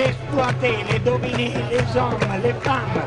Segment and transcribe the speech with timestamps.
[0.00, 3.02] exploités, les dominés, les hommes, les femmes,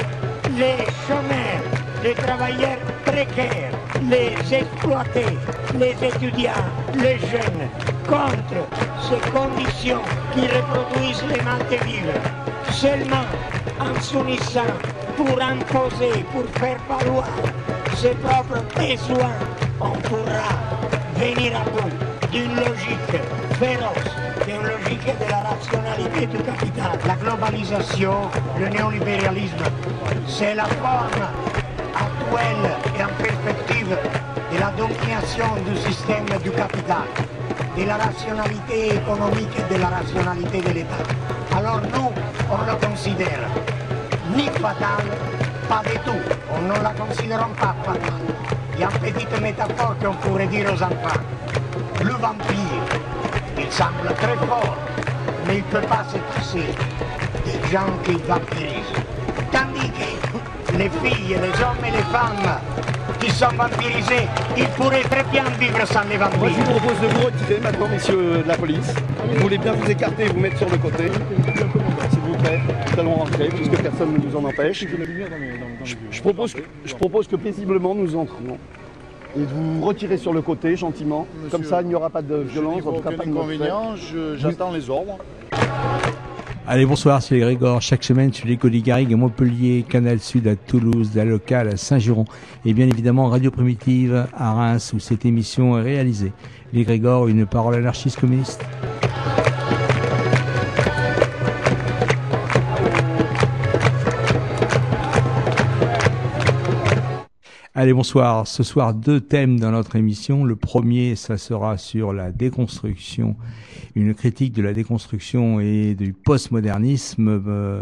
[0.57, 1.63] les chômeurs,
[2.03, 3.71] les travailleurs précaires,
[4.09, 5.37] les exploités,
[5.79, 7.69] les étudiants, les jeunes,
[8.07, 8.61] contre
[9.07, 10.01] ces conditions
[10.33, 12.13] qui reproduisent les vivre.
[12.71, 13.27] Seulement
[13.79, 14.73] en s'unissant
[15.17, 17.27] pour imposer, pour faire valoir
[17.95, 19.37] ses propres besoins,
[19.79, 20.49] on pourra
[21.15, 23.21] venir à bout d'une logique
[23.59, 26.99] féroce, d'une logique de la rationalité du capital.
[27.05, 29.63] La globalisation, le néolibéralisme,
[30.27, 31.25] c'est la forme
[31.95, 33.97] actuelle et en perspective
[34.53, 37.07] de la domination du système du capital,
[37.77, 41.03] de la rationalité économique et de la rationalité de l'État.
[41.55, 42.11] Alors nous,
[42.51, 43.47] on le considère
[44.35, 45.05] ni fatal,
[45.67, 46.21] pas du tout.
[46.53, 48.27] On ne la considère pas fatale.
[48.75, 51.21] Il y a une petite métaphore qu'on pourrait dire aux enfants.
[52.03, 52.90] Le vampire,
[53.61, 54.77] il semble très fort,
[55.47, 56.65] mais il ne peut pas se passer
[57.45, 58.93] des gens qui vampirisent.
[59.51, 62.59] Tandis que les filles, les hommes et les femmes
[63.19, 66.63] qui sont vampirisés, ils pourraient très bien vivre sans les Moi, je vampires.
[66.65, 68.93] vous propose de vous retirer maintenant, messieurs de la police.
[69.33, 71.11] Vous voulez bien vous écarter et vous mettre sur le côté.
[72.09, 72.59] S'il vous plaît,
[72.93, 74.85] nous allons rentrer puisque personne ne nous en empêche.
[76.11, 78.57] Je, propose, que- je propose que paisiblement nous entrions.
[79.35, 81.25] Et de vous retirer sur le côté gentiment.
[81.49, 84.37] Comme ça, il n'y aura pas de violence, en tout cas pas fait.
[84.37, 85.17] j'attends les ordres.
[86.67, 87.81] Allez, bonsoir, c'est les Grégor.
[87.81, 91.75] Chaque semaine sur l'écho des Garrigues à Montpellier, Canal Sud à Toulouse, la locale à
[91.75, 92.25] Saint-Giron
[92.65, 96.31] et bien évidemment Radio Primitive à Reims où cette émission est réalisée.
[96.71, 98.63] Les Grégor, une parole anarchiste communiste.
[107.81, 108.45] Allez, bonsoir.
[108.45, 110.43] Ce soir, deux thèmes dans notre émission.
[110.43, 113.35] Le premier, ça sera sur la déconstruction,
[113.95, 117.41] une critique de la déconstruction et du postmodernisme.
[117.47, 117.81] Euh,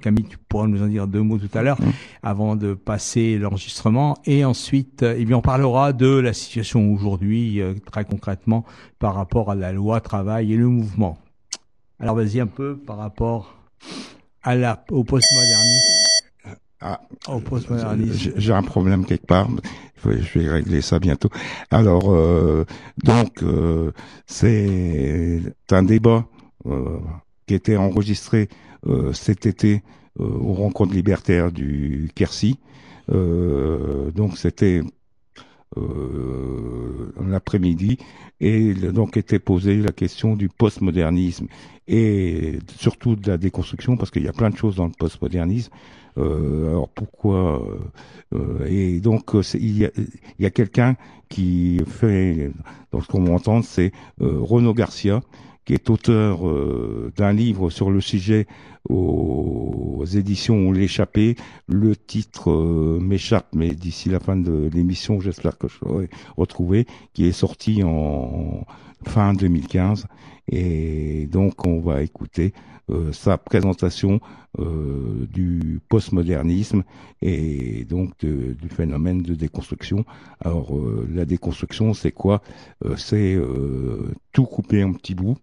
[0.00, 1.76] Camille, tu pourras nous en dire deux mots tout à l'heure,
[2.22, 4.16] avant de passer l'enregistrement.
[4.26, 8.64] Et ensuite, euh, eh bien, on parlera de la situation aujourd'hui, euh, très concrètement,
[9.00, 11.18] par rapport à la loi travail et le mouvement.
[11.98, 13.56] Alors, vas-y un peu par rapport
[14.44, 15.95] à la, au postmodernisme.
[16.80, 17.00] Ah,
[17.44, 18.32] postmodernisme.
[18.36, 19.48] j'ai un problème quelque part.
[20.04, 21.30] Je vais régler ça bientôt.
[21.70, 22.64] Alors, euh,
[23.02, 23.92] donc, euh,
[24.26, 26.26] c'est un débat
[26.66, 26.98] euh,
[27.46, 28.48] qui était enregistré
[28.86, 29.82] euh, cet été
[30.20, 32.58] euh, aux rencontres libertaires du Quercy.
[33.10, 34.82] Euh, donc, c'était
[35.78, 37.98] euh, l'après-midi
[38.40, 41.46] et le- donc était posée la question du postmodernisme
[41.88, 45.70] et surtout de la déconstruction parce qu'il y a plein de choses dans le postmodernisme.
[46.18, 47.62] Euh, alors pourquoi
[48.32, 49.90] euh, euh, Et donc euh, il y a,
[50.38, 50.96] y a quelqu'un
[51.28, 52.50] qui fait,
[52.92, 55.20] donc ce qu'on va entendre, c'est euh, Renaud Garcia,
[55.66, 58.46] qui est auteur euh, d'un livre sur le sujet
[58.88, 61.34] aux, éditions L'échappée.
[61.66, 66.86] Le titre euh, m'échappe, mais d'ici la fin de l'émission, j'espère que je l'aurai retrouvé,
[67.12, 68.64] qui est sorti en
[69.04, 70.06] fin 2015.
[70.48, 72.52] Et donc on va écouter
[72.88, 74.20] euh, sa présentation
[74.60, 76.84] euh, du postmodernisme
[77.20, 80.04] et donc de- du phénomène de déconstruction.
[80.40, 82.42] Alors euh, la déconstruction, c'est quoi?
[82.84, 83.36] Euh, C'est
[84.32, 85.36] tout couper en petits bouts.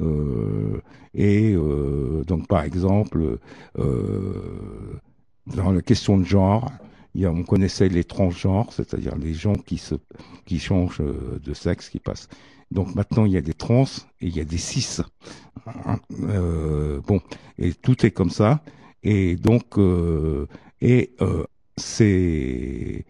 [0.00, 0.80] Euh,
[1.14, 3.38] et euh, donc par exemple,
[3.78, 5.00] euh,
[5.46, 6.70] dans la question de genre,
[7.16, 9.94] on connaissait les transgenres, c'est-à-dire les gens qui se
[10.46, 12.28] qui changent de sexe, qui passent.
[12.70, 13.84] Donc maintenant il y a des trans
[14.20, 15.00] et il y a des cis.
[15.66, 15.98] Hein,
[17.06, 17.20] bon,
[17.58, 18.62] et tout est comme ça.
[19.04, 19.78] Et donc,
[20.80, 21.14] et
[21.76, 23.04] c'est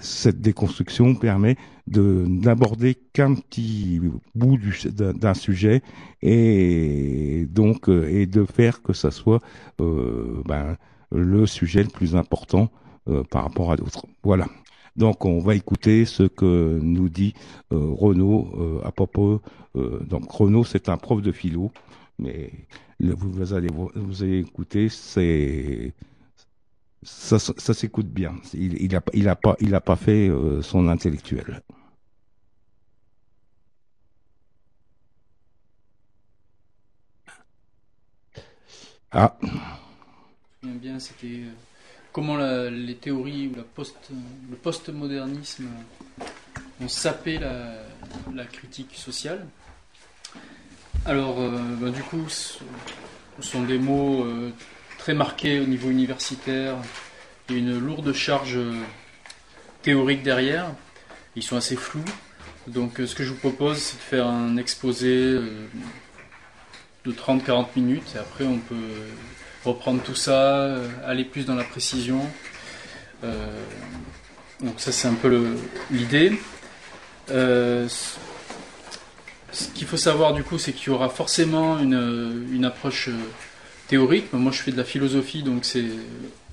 [0.00, 4.00] cette déconstruction permet de n'aborder qu'un petit
[4.34, 5.82] bout du- d'un sujet
[6.22, 9.40] et donc euh, et de faire que ça soit
[9.80, 10.76] euh, ben,
[11.12, 12.70] le sujet le plus important
[13.08, 14.06] euh, par rapport à d'autres.
[14.24, 14.46] Voilà.
[14.96, 17.34] Donc on va écouter ce que nous dit
[17.70, 19.42] Renaud à propos.
[19.74, 21.70] donc Renaud c'est un prof de philo,
[22.18, 22.50] mais
[23.00, 25.94] vous, allez vo- vous allez écouter c'est
[27.02, 27.38] ça,
[27.74, 28.34] s'écoute bien.
[28.54, 30.30] Il, il il a pas pas fait
[30.62, 31.62] son intellectuel.
[39.18, 39.34] Ah,
[40.66, 41.48] euh,
[42.12, 42.36] comment
[42.68, 43.54] les théories ou
[44.50, 45.68] le postmodernisme
[46.82, 49.46] ont sapé la, critique sociale.
[51.06, 52.58] Alors, euh, ben, du coup, ce
[53.40, 54.52] sont des mots euh,
[54.98, 56.76] très marqués au niveau universitaire.
[57.48, 58.58] Il y a une lourde charge
[59.80, 60.74] théorique derrière.
[61.36, 62.04] Ils sont assez flous.
[62.66, 65.40] Donc, ce que je vous propose, c'est de faire un exposé
[67.06, 68.74] de 30-40 minutes et après on peut
[69.64, 72.20] reprendre tout ça, euh, aller plus dans la précision.
[73.24, 73.62] Euh,
[74.60, 75.56] donc ça c'est un peu
[75.90, 76.32] l'idée.
[77.30, 77.88] Euh,
[79.52, 83.08] ce qu'il faut savoir du coup, c'est qu'il y aura forcément une, approche
[83.88, 84.32] théorique.
[84.32, 85.84] Moi je fais de la philosophie, donc c'est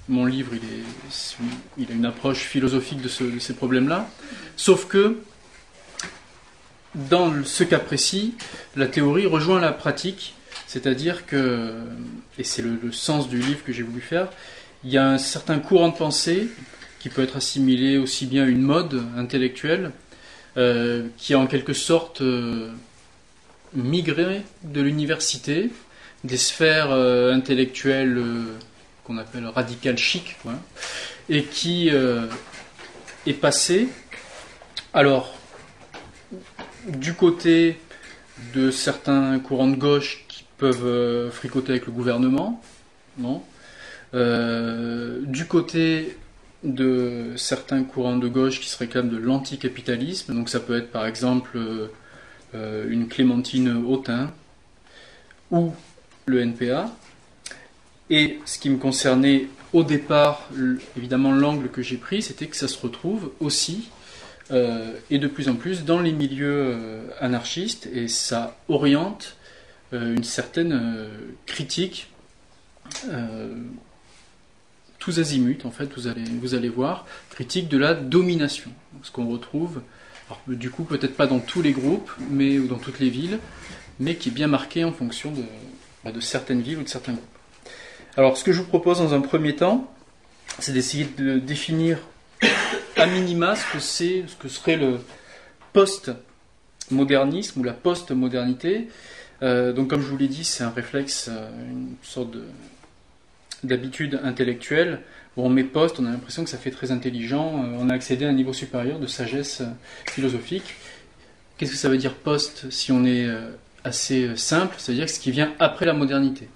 [0.10, 0.52] mon livre,
[1.78, 4.10] il, est, a une approche philosophique de, de ces problèmes-là.
[4.58, 5.18] Sauf que
[6.96, 8.36] dans ce cas précis,
[8.76, 10.36] la théorie rejoint la pratique,
[10.74, 11.72] c'est-à-dire que,
[12.40, 14.30] et c'est le, sens du livre que j'ai voulu faire,
[14.84, 16.48] il y a un certain courant de pensée
[17.00, 19.92] qui peut être assimilé aussi bien à une mode intellectuelle,
[20.58, 22.72] euh, qui a en quelque sorte euh,
[23.76, 25.70] migré de l'université,
[26.24, 28.20] des sphères euh, intellectuelles
[29.04, 30.38] qu'on appelle radicales chic,
[31.30, 33.90] et qui est passé,
[34.96, 35.36] alors,
[36.88, 37.78] du côté
[38.56, 40.23] de certains courants de gauche
[40.64, 42.62] peuvent euh, fricoter avec le gouvernement,
[43.18, 43.44] non
[44.14, 46.16] euh, du côté
[46.64, 51.06] de certains courants de gauche qui se réclament de l'anticapitalisme, donc ça peut être par
[51.06, 51.58] exemple
[52.56, 54.32] euh, une Clémentine Autain
[55.52, 55.74] ou
[56.28, 56.90] le NPA.
[58.10, 60.48] Et ce qui me concernait au départ,
[60.96, 63.90] évidemment l'angle que j'ai pris, c'était que ça se retrouve aussi
[65.10, 66.78] et de plus en plus dans les milieux
[67.20, 69.36] anarchistes et ça oriente
[69.94, 71.10] une certaine
[71.46, 72.10] critique
[75.00, 79.28] tous azimuts en fait vous allez, vous allez voir critique de la domination ce qu'on
[79.28, 79.82] retrouve
[80.48, 83.40] du coup peut-être pas dans tous les groupes mais ou dans toutes les villes
[84.00, 85.44] mais qui est bien marqué en fonction de,
[86.04, 87.26] bah, de certaines villes ou de certains groupes
[88.18, 89.94] alors ce que je vous propose dans un premier temps
[90.60, 92.00] c'est d'essayer de définir
[92.96, 95.00] à minima ce que c'est, ce que serait le
[95.74, 98.88] post-modernisme ou la post-modernité.
[99.44, 102.36] Euh, donc, comme je vous l'ai dit, c'est un réflexe, euh, une sorte
[103.64, 105.02] d'habitude intellectuelle.
[105.36, 107.94] Bon, on met post, on a l'impression que ça fait très intelligent, euh, on a
[107.94, 109.62] accédé à un niveau supérieur de sagesse
[110.10, 110.76] philosophique.
[111.58, 113.28] Qu'est-ce que ça veut dire post si on est
[113.84, 114.76] assez simple?
[114.78, 116.48] C'est-à-dire ce qui vient après la modernité.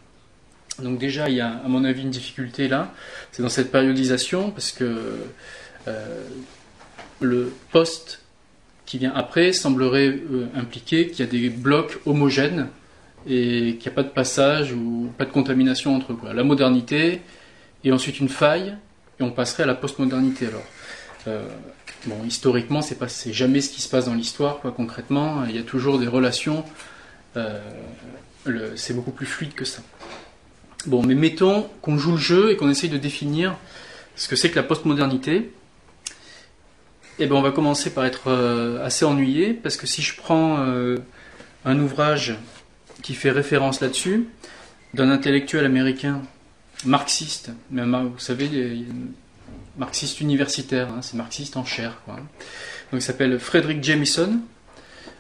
[0.81, 2.94] Donc déjà, il y a à mon avis une difficulté là,
[3.31, 5.18] c'est dans cette périodisation, parce que
[7.19, 8.22] le poste
[8.88, 12.69] qui vient après semblerait euh, impliquer qu'il y a des blocs homogènes
[13.28, 16.19] et qu'il n'y a pas de passage ou pas de contamination entre eux.
[16.34, 17.22] La modernité
[17.84, 18.75] et ensuite une faille
[19.19, 20.66] et on passerait à la postmodernité alors.
[21.28, 21.45] Euh,
[22.06, 24.72] bon, historiquement, c'est pas, jamais ce qui se passe dans l'histoire, quoi.
[24.72, 26.63] Concrètement, il y a toujours des relations.
[28.75, 29.81] c'est beaucoup plus fluide que ça.
[30.86, 33.57] Bon, mais mettons qu'on joue le jeu et qu'on essaye de définir
[34.16, 35.51] ce que c'est que la postmodernité.
[37.19, 40.60] Eh bien, on va commencer par être euh, assez ennuyé, parce que si je prends
[40.60, 40.98] euh,
[41.66, 42.38] un ouvrage
[43.02, 44.28] qui fait référence là-dessus,
[44.94, 46.22] d'un intellectuel américain
[46.86, 48.86] marxiste, mais vous savez,
[49.78, 52.02] marxiste universitaire, hein, c'est marxiste en chair.
[52.06, 52.16] Quoi.
[52.16, 54.40] Donc, il s'appelle Frederick Jamison,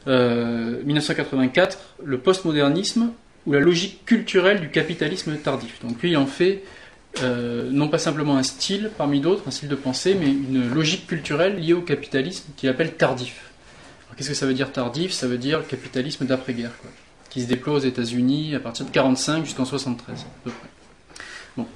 [0.05, 3.11] 1984, euh, le postmodernisme
[3.47, 5.81] ou la logique culturelle du capitalisme tardif.
[5.81, 6.63] Donc lui, il en fait
[7.23, 11.07] euh, non pas simplement un style parmi d'autres, un style de pensée, mais une logique
[11.07, 13.51] culturelle liée au capitalisme qu'il appelle tardif.
[14.17, 15.11] Qu'est-ce que ça veut dire tardif?
[15.11, 16.71] Ça veut dire capitalisme d'après-guerre,
[17.29, 20.69] qui se déploie aux États-Unis à partir de 1945 jusqu'en 73, à peu près.
[21.55, 21.67] Bon.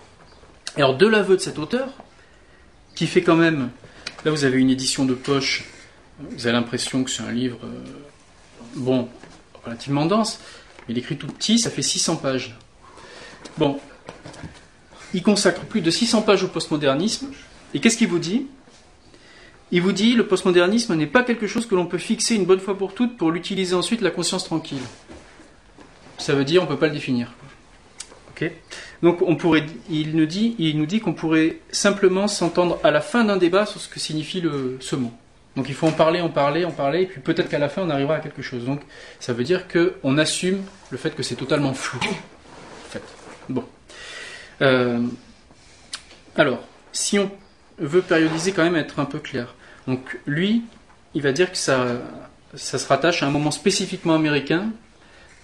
[0.75, 1.89] Alors, de l'aveu de cet auteur,
[2.95, 3.69] qui fait quand même.
[4.25, 5.65] Là, vous avez une édition de poche,
[6.19, 7.83] vous avez l'impression que c'est un livre, euh,
[8.75, 9.07] bon,
[9.63, 10.39] relativement dense,
[10.87, 12.57] mais il écrit tout petit, ça fait 600 pages.
[13.57, 13.79] Bon,
[15.13, 17.27] il consacre plus de 600 pages au postmodernisme.
[17.73, 18.47] Et qu'est-ce qu'il vous dit?
[19.71, 22.59] Il vous dit le postmodernisme n'est pas quelque chose que l'on peut fixer une bonne
[22.59, 24.81] fois pour toutes pour l'utiliser ensuite la conscience tranquille.
[26.17, 27.33] Ça veut dire on ne peut pas le définir.
[28.31, 28.51] Ok
[29.01, 32.99] Donc on pourrait, il nous dit, il nous dit qu'on pourrait simplement s'entendre à la
[32.99, 35.11] fin d'un débat sur ce que signifie le, ce mot.
[35.55, 37.81] Donc il faut en parler, en parler, en parler, et puis peut-être qu'à la fin
[37.83, 38.65] on arrivera à quelque chose.
[38.65, 38.81] Donc
[39.21, 41.99] ça veut dire qu'on assume le fait que c'est totalement flou.
[41.99, 43.03] En fait.
[43.47, 43.63] Bon.
[44.61, 44.99] Euh,
[46.35, 47.31] alors, si on
[47.79, 49.55] veut périodiser quand même être un peu clair.
[49.87, 50.63] Donc lui,
[51.13, 51.85] il va dire que ça,
[52.55, 54.71] ça se rattache à un moment spécifiquement américain.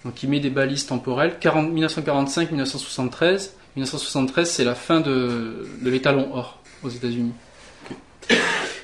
[0.04, 1.36] Donc il met des balises temporelles.
[1.40, 3.50] 1945-1973.
[3.76, 7.32] 1973, c'est la fin de, l'étalon or aux États-Unis.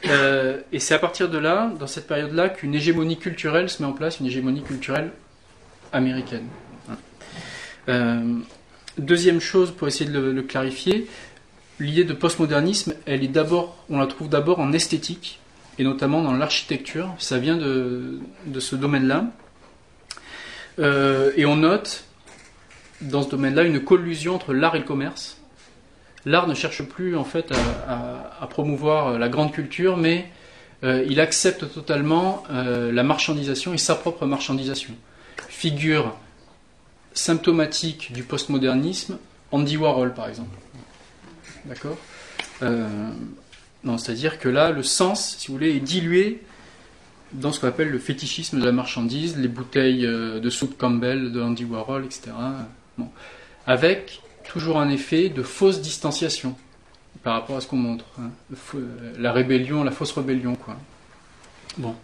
[0.06, 3.88] Euh, et c'est à partir de là, dans cette période-là, qu'une hégémonie culturelle se met
[3.88, 5.12] en place, une hégémonie culturelle
[5.92, 6.46] américaine.
[7.88, 8.38] Euh,
[8.98, 11.08] Deuxième chose, pour essayer de le, clarifier,
[11.80, 15.40] l'idée de postmodernisme, elle est d'abord, on la trouve d'abord en esthétique,
[15.78, 17.12] et notamment dans l'architecture.
[17.18, 18.20] Ça vient de,
[18.60, 19.26] ce domaine-là.
[20.78, 22.04] Euh, et on note
[23.00, 25.38] dans ce domaine-là une collusion entre l'art et le commerce.
[26.24, 27.52] L'art ne cherche plus en fait
[27.88, 30.26] à, promouvoir la grande culture, mais
[30.84, 34.94] euh, il accepte totalement euh, la marchandisation et sa propre marchandisation.
[35.48, 36.16] Figure
[37.14, 39.18] symptomatique du postmodernisme,
[39.52, 40.56] Andy Warhol par exemple.
[41.64, 41.96] D'accord
[42.62, 43.10] euh,
[43.96, 46.42] C'est-à-dire que là, le sens, si vous voulez, est dilué
[47.32, 51.32] dans ce qu'on appelle le fétichisme de la marchandise, les bouteilles euh, de soupe Campbell
[51.32, 52.32] de Andy Warhol, etc.
[53.66, 56.54] Avec toujours un effet de fausse distanciation
[57.22, 58.04] par rapport à ce qu'on montre.
[58.20, 58.30] Hein.
[59.18, 60.76] La rébellion, la fausse rébellion, quoi.
[61.78, 61.94] Bon.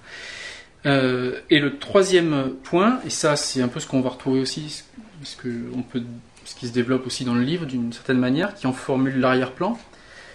[0.87, 4.83] Euh, et le troisième point, et ça c'est un peu ce qu'on va retrouver aussi,
[5.23, 6.03] ce, peut,
[6.45, 9.79] ce qui se développe aussi dans le livre d'une certaine manière, qui en formule l'arrière-plan,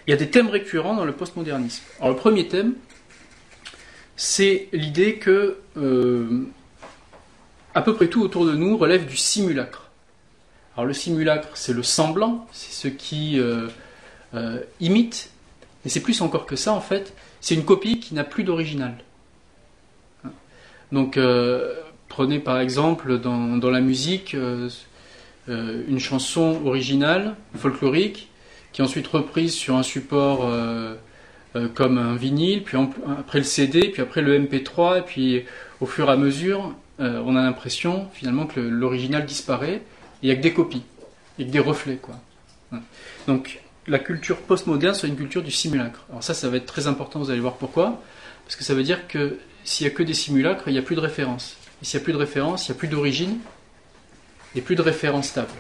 [0.08, 1.84] il y a des thèmes récurrents dans le postmodernisme.
[2.00, 2.74] Alors le premier thème,
[4.16, 6.46] c'est l'idée que euh,
[7.74, 9.90] à peu près tout autour de nous relève du simulacre.
[10.76, 13.68] Alors le simulacre, c'est le semblant, c'est ce qui euh,
[14.34, 15.32] euh, imite,
[15.84, 18.96] mais c'est plus encore que ça en fait, c'est une copie qui n'a plus d'original.
[20.92, 21.18] Donc
[22.08, 24.36] prenez par exemple dans, la musique
[25.48, 28.30] une chanson originale, folklorique,
[28.72, 30.50] qui est ensuite reprise sur un support
[31.56, 35.46] euh, comme un vinyle, puis après le CD, puis après le MP3, et puis
[35.80, 39.82] au fur et à mesure, euh, on a l'impression finalement que l'original disparaît, et
[40.24, 40.84] il n'y a que des copies,
[41.40, 41.96] a que des reflets.
[41.96, 42.16] Quoi.
[43.28, 46.06] Donc la culture postmoderne, c'est une culture du simulacre.
[46.10, 48.02] Alors ça, ça va être très important, vous allez voir pourquoi,
[48.44, 50.82] parce que ça veut dire que s'il n'y a que des simulacres, il n'y a
[50.82, 51.56] plus de référence.
[51.86, 53.38] S'il n'y a plus de référence, il n'y a plus d'origine,
[54.56, 55.52] et plus de référence stable.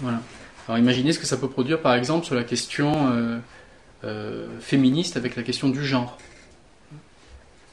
[0.00, 0.20] Voilà.
[0.68, 3.38] Alors imaginez ce que ça peut produire par exemple sur la question euh,
[4.04, 6.18] euh, féministe avec la question du genre.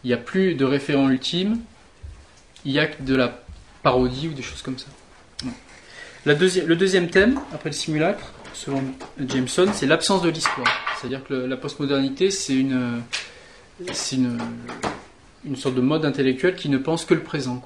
[0.06, 1.60] Il n'y a plus de référent ultime,
[2.64, 3.42] il y a que de la
[3.82, 4.88] parodie ou des choses comme ça.
[6.24, 8.82] Le deuxième thème, après le simulacre, selon
[9.20, 10.68] Jameson, c'est l'absence de l'histoire.
[10.98, 13.02] C'est-à-dire que la postmodernité, c'est une,
[15.46, 17.62] une, sorte de mode intellectuel qui ne pense que le présent.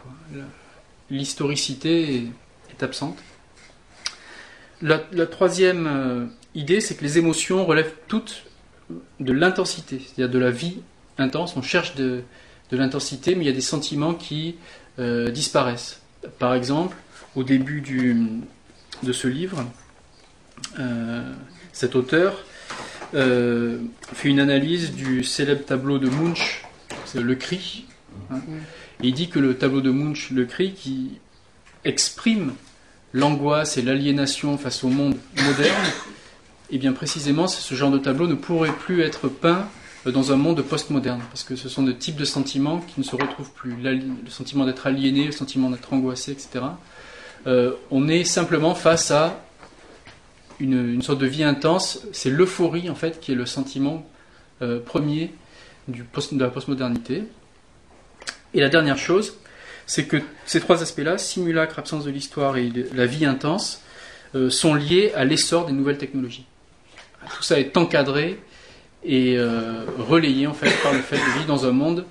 [1.10, 2.29] L'historicité
[2.72, 3.17] est, absente.
[4.81, 8.43] La, troisième euh, idée, c'est que les émotions relèvent toutes
[9.19, 10.77] de l'intensité, c'est-à-dire de la vie
[11.17, 11.57] intense.
[11.57, 12.22] On cherche de,
[12.72, 14.57] l'intensité, mais il y a des sentiments qui
[15.00, 16.01] euh, disparaissent.
[16.38, 16.96] Par exemple,
[17.36, 17.81] au début
[19.01, 19.65] de ce livre,
[20.79, 21.34] euh,
[21.74, 22.43] cet auteur
[23.13, 26.67] fait une analyse du célèbre tableau de Munch,
[27.08, 27.86] c'est Le Cri.
[28.32, 28.40] Hein.
[29.02, 31.20] il dit que le tableau de Munch, Le Cri, qui
[31.86, 32.54] exprime
[33.14, 35.86] l'angoisse et l'aliénation face au monde moderne,
[36.70, 39.68] et eh bien précisément, ce genre de tableau ne pourrait plus être peint
[40.06, 43.16] dans un monde postmoderne, parce que ce sont des types de sentiments qui ne se
[43.16, 43.76] retrouvent plus.
[43.82, 46.66] Le sentiment d'être aliéné, le sentiment d'être angoissé, etc.
[47.46, 49.42] Euh, on est simplement face à
[50.60, 52.02] une, sorte de vie intense.
[52.12, 54.06] C'est l'euphorie, en fait, qui est le sentiment
[54.62, 55.32] euh, premier
[55.88, 57.24] du de la postmodernité.
[58.53, 59.38] Et la dernière chose,
[59.86, 63.82] c'est que ces trois aspects-là, simulacre, absence de l'histoire et la vie intense,
[64.50, 66.46] sont liés à l'essor des nouvelles technologies
[67.36, 68.39] tout ça est encadré
[69.03, 72.06] et euh, relayé en fait par le fait de vivre dans un monde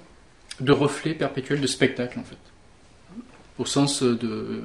[0.61, 2.39] de reflets perpétuels de spectacle en fait,
[3.59, 4.63] au sens de,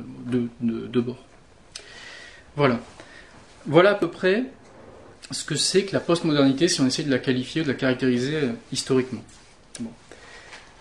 [0.61, 1.23] de, bord.
[2.55, 2.79] Voilà.
[3.65, 4.45] Voilà à peu près
[5.29, 7.75] ce que c'est que la postmodernité si on essaie de la qualifier ou de la
[7.75, 9.23] caractériser euh, historiquement.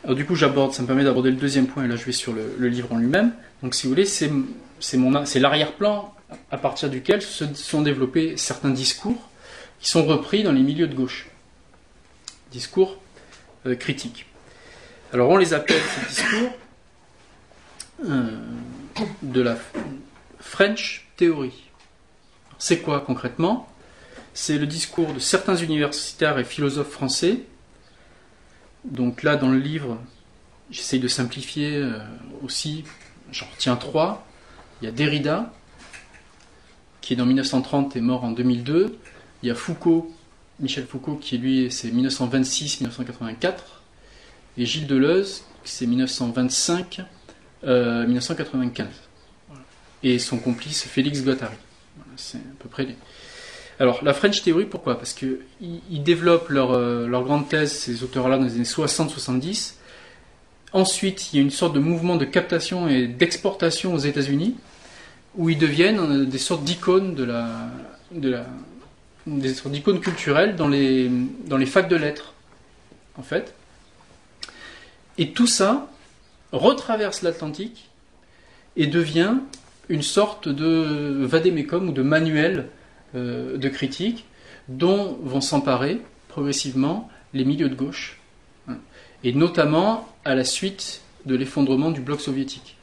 [0.02, 2.12] Alors du coup j'aborde, ça me permet d'aborder le deuxième point et là je vais
[2.12, 3.32] sur le, livre en lui-même.
[3.62, 4.30] Donc si vous voulez c'est,
[5.38, 6.14] l'arrière-plan
[6.50, 9.28] à partir duquel se sont développés certains discours
[9.80, 11.28] qui sont repris dans les milieux de gauche.
[12.50, 12.98] Discours
[13.66, 14.26] euh, critiques.
[15.12, 16.50] Alors on les appelle ces discours
[18.08, 18.30] euh,
[19.22, 19.56] de la
[20.40, 21.52] French Theory.
[22.58, 23.69] C'est quoi concrètement?
[24.34, 27.40] C'est le discours de certains universitaires et philosophes français.
[28.84, 29.98] Donc là, dans le livre,
[30.70, 31.98] j'essaye de simplifier euh,
[32.42, 32.84] aussi.
[33.32, 34.26] J'en retiens trois.
[34.80, 35.52] Il y a Derrida,
[37.00, 38.98] qui est dans 1930 et mort en 2002.
[39.42, 40.14] Il y a Foucault,
[40.58, 43.54] Michel Foucault, qui lui, c'est 1926-1984,
[44.58, 47.04] et Gilles Deleuze, c'est 1925-1995.
[47.64, 48.86] Euh,
[50.02, 51.56] et son complice Félix Guattari.
[52.16, 52.96] c'est à peu près les.
[53.80, 54.98] Alors, la French Theory, pourquoi?
[54.98, 55.40] Parce qu'ils
[56.02, 59.76] développent leur, euh, leur, grande thèse, ces auteurs-là, dans les années 60-70.
[60.74, 64.54] Ensuite, il y a une sorte de mouvement de captation et d'exportation aux États-Unis,
[65.34, 68.44] où ils deviennent euh, des sortes d'icônes de la,
[69.26, 71.10] d'icônes culturelles dans les,
[71.46, 72.34] dans les facs de lettres,
[73.16, 73.54] en fait.
[75.16, 75.88] Et tout ça
[76.52, 77.88] retraverse l'Atlantique
[78.76, 79.36] et devient
[79.88, 82.68] une sorte de vadémécum ou de manuel
[83.14, 84.24] euh, de critique
[84.68, 88.20] dont vont s'emparer progressivement les milieux de gauche,
[88.68, 88.76] hein,
[89.24, 92.76] et notamment à la suite de l'effondrement du bloc soviétique.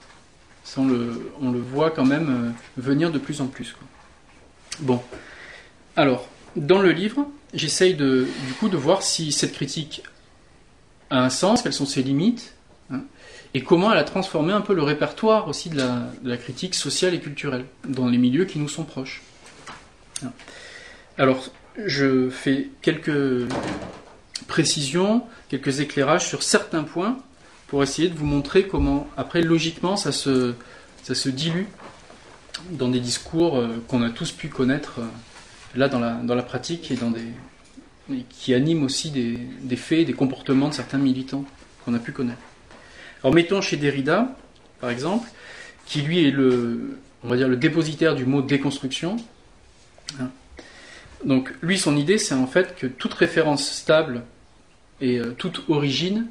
[0.78, 3.76] on, le, voit quand même euh, venir de plus en plus.
[4.80, 5.02] Bon,
[5.96, 8.28] alors, dans le livre, j'essaye du
[8.60, 10.04] coup de voir si cette critique
[11.10, 12.54] a un sens, quelles sont ses limites,
[12.92, 13.02] hein,
[13.54, 15.78] et comment elle a transformé un peu le répertoire aussi de
[16.24, 19.24] la, critique sociale et culturelle dans les milieux qui nous sont proches.
[20.26, 20.32] Hein.
[21.18, 21.50] Alors,
[21.84, 23.48] je fais quelques
[24.48, 27.18] précisions, quelques éclairages sur certains points
[27.68, 30.54] pour essayer de vous montrer comment, après, logiquement, ça se,
[31.04, 31.66] ça dilue
[32.72, 35.08] dans des discours euh, qu'on a tous pu connaître euh,
[35.76, 40.74] là dans la, pratique et dans des, qui animent aussi des, faits, des comportements de
[40.74, 41.46] certains militants
[41.84, 42.42] qu'on a pu connaître.
[43.24, 44.36] Alors mettons chez Derrida,
[44.80, 45.30] par exemple,
[45.86, 49.18] qui lui est le, on le dépositaire du mot déconstruction.
[50.20, 50.30] Hein.
[51.26, 54.24] Donc lui, son idée, c'est en fait que toute référence stable
[55.02, 56.28] et euh, toute origine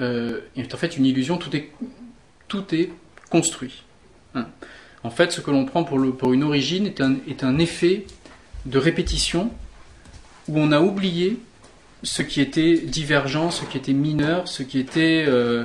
[0.00, 1.54] euh, est en fait une illusion, tout
[2.74, 2.90] est,
[3.30, 3.82] construit.
[4.34, 4.46] Hein.
[5.02, 8.06] En fait, ce que l'on prend pour, une origine est un, effet
[8.64, 9.50] de répétition
[10.48, 11.38] où on a oublié
[12.02, 15.64] ce qui était divergent, ce qui était mineur, ce qui était euh,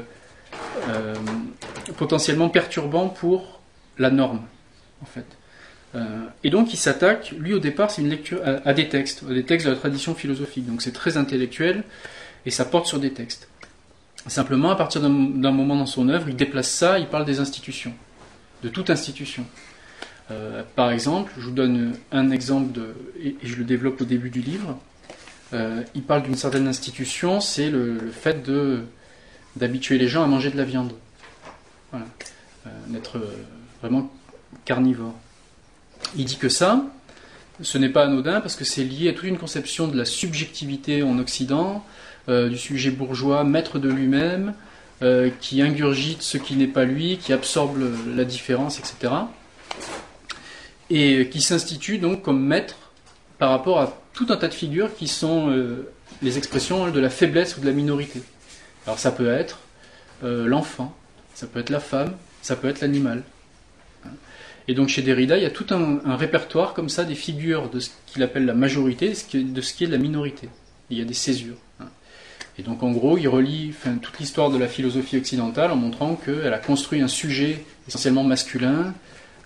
[1.98, 3.62] potentiellement perturbant pour
[3.98, 4.41] la norme,
[5.01, 5.38] en fait.
[5.96, 9.34] Euh, et donc il s'attaque, lui au départ, c'est une lecture à, des textes, à
[9.34, 10.65] des textes de la tradition philosophique.
[10.65, 11.84] Donc c'est très intellectuel
[12.46, 13.48] et ça porte sur des textes.
[14.27, 17.93] Simplement, à partir d'un moment dans son œuvre, il déplace ça, il parle des institutions,
[18.63, 19.46] de toute institution.
[20.29, 24.29] Euh, par exemple, je vous donne un exemple, de, et, je le développe au début
[24.29, 24.77] du livre.
[25.53, 28.84] Euh, il parle d'une certaine institution, c'est le, fait de,
[29.55, 30.93] d'habituer les gens à manger de la viande.
[32.89, 33.19] D'être
[33.81, 34.12] vraiment
[34.65, 35.16] carnivore.
[36.17, 36.85] Il dit que ça,
[37.61, 41.03] ce n'est pas anodin parce que c'est lié à toute une conception de la subjectivité
[41.03, 41.85] en Occident,
[42.27, 44.53] du sujet bourgeois, maître de lui-même,
[45.41, 47.79] qui ingurgite ce qui n'est pas lui, qui absorbe
[48.15, 49.09] la différence, etc
[50.89, 52.75] et qui s'institue donc comme maître
[53.37, 55.89] par rapport à tout un tas de figures qui sont euh,
[56.22, 58.22] les expressions de la faiblesse ou de la minorité.
[58.85, 59.59] Alors ça peut être
[60.24, 60.95] euh, l'enfant,
[61.35, 63.24] ça peut être la femme, ça peut être l'animal.
[64.70, 67.79] Et donc chez Derrida, il y a tout un, répertoire comme ça des figures de
[67.79, 70.48] ce qu'il appelle la majorité, de ce qui est la minorité.
[70.92, 71.58] Il y a des césures.
[72.60, 76.53] Et donc en gros, il relie toute l'histoire de la philosophie occidentale en montrant qu'elle
[76.53, 78.94] a construit un sujet essentiellement masculin,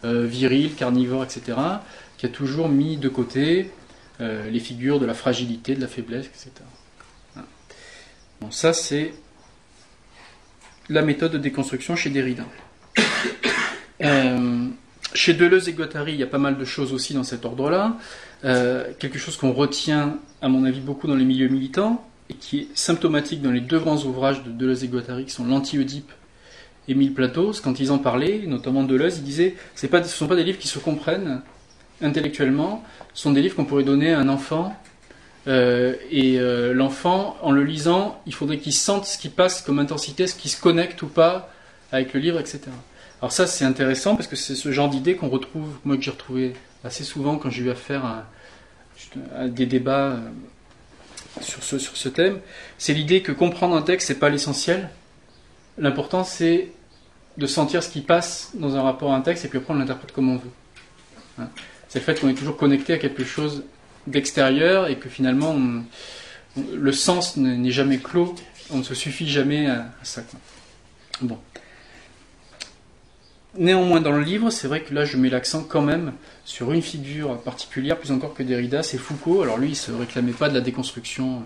[0.03, 1.57] euh, viril, carnivore, etc.,
[2.17, 3.71] qui a toujours mis de côté
[4.19, 6.51] euh, les figures de la fragilité, de la faiblesse, etc.
[8.41, 9.13] Bon, ça, c'est
[10.89, 12.43] la méthode de déconstruction chez Derrida.
[14.01, 14.67] Euh,
[15.13, 17.97] chez Deleuze et Guattari, il y a pas mal de choses aussi dans cet ordre-là.
[18.41, 22.67] quelque chose qu'on retient, à mon avis, beaucoup dans les milieux militants, et qui est
[22.73, 26.11] symptomatique dans les deux grands ouvrages de Deleuze et Guattari, qui sont l'Anti-Oedipe
[26.87, 30.43] Émile Platos, quand ils en parlaient, notamment Deleuze, il disait ce ne sont pas des
[30.43, 31.41] livres qui se comprennent
[32.01, 34.75] intellectuellement, ce sont des livres qu'on pourrait donner à un enfant.
[35.47, 39.79] Euh, et euh, l'enfant, en le lisant, il faudrait qu'il sente ce qui passe comme
[39.79, 41.51] intensité, ce qui se connecte ou pas
[41.91, 42.61] avec le livre, etc.
[43.23, 46.11] Alors ça, c'est intéressant parce que c'est ce genre d'idée qu'on retrouve, moi que j'ai
[46.11, 46.51] retrouvé
[46.83, 50.19] assez souvent quand j'ai eu affaire à, des débats euh,
[51.39, 52.41] sur ce, sur ce thème.
[52.77, 54.89] C'est l'idée que comprendre un texte, c'est pas l'essentiel,
[55.77, 56.73] L'important, c'est
[57.37, 59.77] de sentir ce qui passe dans un rapport à un texte et puis après on
[59.77, 60.51] l'interprète comme on veut.
[61.39, 61.47] Hein.
[61.87, 63.63] C'est le fait qu'on est toujours connecté à quelque chose
[64.05, 65.57] d'extérieur et que finalement
[66.57, 68.35] le sens n'est jamais clos,
[68.69, 70.23] on ne se suffit jamais à, ça.
[71.21, 71.39] Bon.
[73.55, 76.13] Néanmoins, dans le livre, c'est vrai que là je mets l'accent quand même
[76.43, 79.43] sur une figure particulière, plus encore que Derrida, c'est Foucault.
[79.43, 81.43] Alors lui, il se réclamait pas de la déconstruction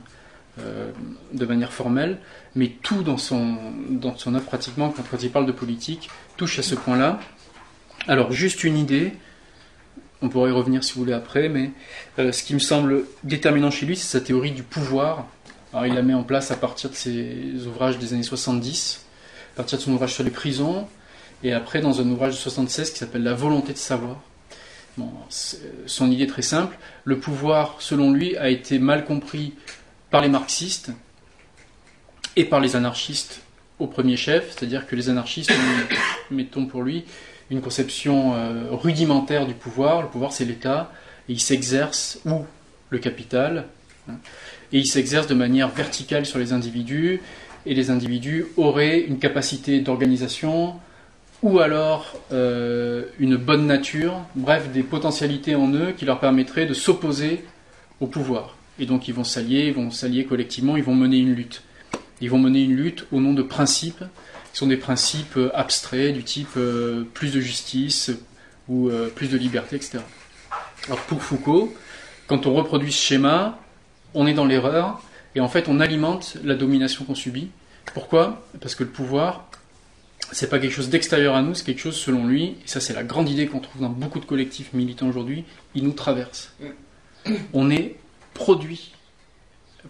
[0.59, 0.91] euh,
[1.33, 2.17] de manière formelle,
[2.55, 3.57] mais tout dans son,
[3.89, 7.19] dans son œuvre pratiquement, quand il parle de politique, touche à ce point-là.
[8.07, 9.11] Alors, juste une idée,
[10.21, 11.71] on pourrait y revenir si vous voulez après, mais
[12.19, 15.27] euh, ce qui me semble déterminant chez lui, c'est sa théorie du pouvoir.
[15.73, 19.05] Alors, il la met en place à partir de ses ouvrages des années 70,
[19.53, 20.87] à partir de son ouvrage sur les prisons,
[21.43, 24.17] et après dans un ouvrage de 76 qui s'appelle La volonté de savoir.
[25.85, 26.77] son idée est très simple.
[27.03, 29.53] Le pouvoir, selon lui, a été mal compris
[30.09, 30.91] par les marxistes
[32.35, 33.41] et par les anarchistes
[33.79, 35.51] au premier chef, c'est-à-dire que les anarchistes
[36.31, 37.05] mettons pour lui,
[37.49, 40.01] une conception euh, rudimentaire du pouvoir.
[40.01, 40.91] Le pouvoir, c'est l'État,
[41.29, 42.45] et il s'exerce, ou
[42.89, 43.67] le capital,
[44.09, 44.15] hein,
[44.73, 47.21] et il s'exerce de manière verticale sur les individus,
[47.65, 50.75] et les individus auraient une capacité d'organisation
[51.43, 56.73] ou alors euh, une bonne nature, bref, des potentialités en eux qui leur permettraient de
[56.73, 57.45] s'opposer
[57.99, 58.55] au pouvoir.
[58.79, 61.63] Et donc ils vont s'allier, ils vont s'allier collectivement, ils vont mener une lutte.
[62.21, 64.03] Ils vont mener une lutte au nom de principes,
[64.51, 68.11] qui sont des principes euh, abstraits, du type euh, plus de justice
[68.67, 69.99] ou plus de liberté, etc.
[70.87, 71.73] Alors pour Foucault,
[72.27, 73.59] quand on reproduit ce schéma,
[74.13, 75.01] on est dans l'erreur,
[75.35, 77.49] et en fait on alimente la domination qu'on subit.
[77.93, 78.45] Pourquoi?
[78.59, 79.47] Parce que le pouvoir,
[80.31, 82.93] c'est pas quelque chose d'extérieur à nous, c'est quelque chose selon lui, et ça c'est
[82.93, 86.53] la grande idée qu'on trouve dans beaucoup de collectifs militants aujourd'hui, il nous traverse.
[87.53, 87.95] On est
[88.33, 88.93] produit